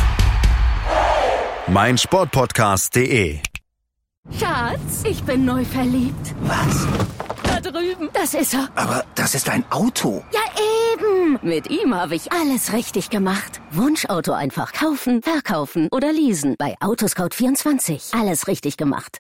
meinsportpodcast.de. 1.67 3.39
Schatz, 4.39 5.03
ich 5.03 5.23
bin 5.23 5.45
neu 5.45 5.63
verliebt. 5.65 6.35
Was? 6.41 6.87
Da 7.43 7.59
drüben. 7.61 8.09
Das 8.13 8.33
ist 8.33 8.53
er. 8.53 8.69
Aber 8.75 9.05
das 9.15 9.35
ist 9.35 9.49
ein 9.49 9.63
Auto. 9.69 10.23
Ja, 10.31 10.39
eben. 10.93 11.39
Mit 11.41 11.69
ihm 11.69 11.93
habe 11.93 12.15
ich 12.15 12.31
alles 12.31 12.73
richtig 12.73 13.09
gemacht. 13.09 13.61
Wunschauto 13.71 14.31
einfach 14.33 14.73
kaufen, 14.73 15.21
verkaufen 15.21 15.87
oder 15.91 16.11
leasen. 16.11 16.55
Bei 16.57 16.75
Autoscout24. 16.81 18.19
Alles 18.19 18.47
richtig 18.47 18.77
gemacht. 18.77 19.19